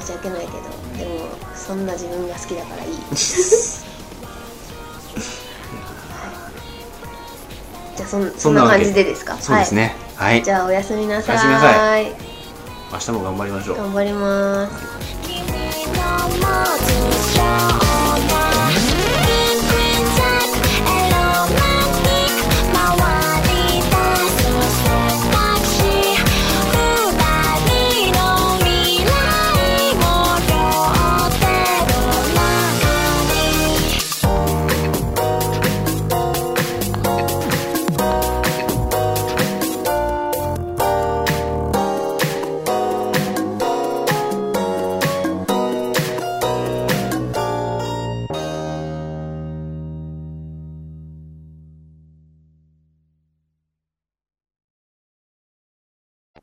[0.00, 0.52] 申し訳ないけど
[0.98, 2.94] でもそんな自分が好きだからいい。
[7.96, 9.36] じゃあそんそんな感じでですか？
[9.40, 9.94] そうですね。
[10.16, 11.34] はい、はい、じゃあおやすみなさい。
[11.34, 11.66] おやすみなさ
[12.92, 13.76] 明日も頑張りましょう。
[13.76, 14.72] 頑張ります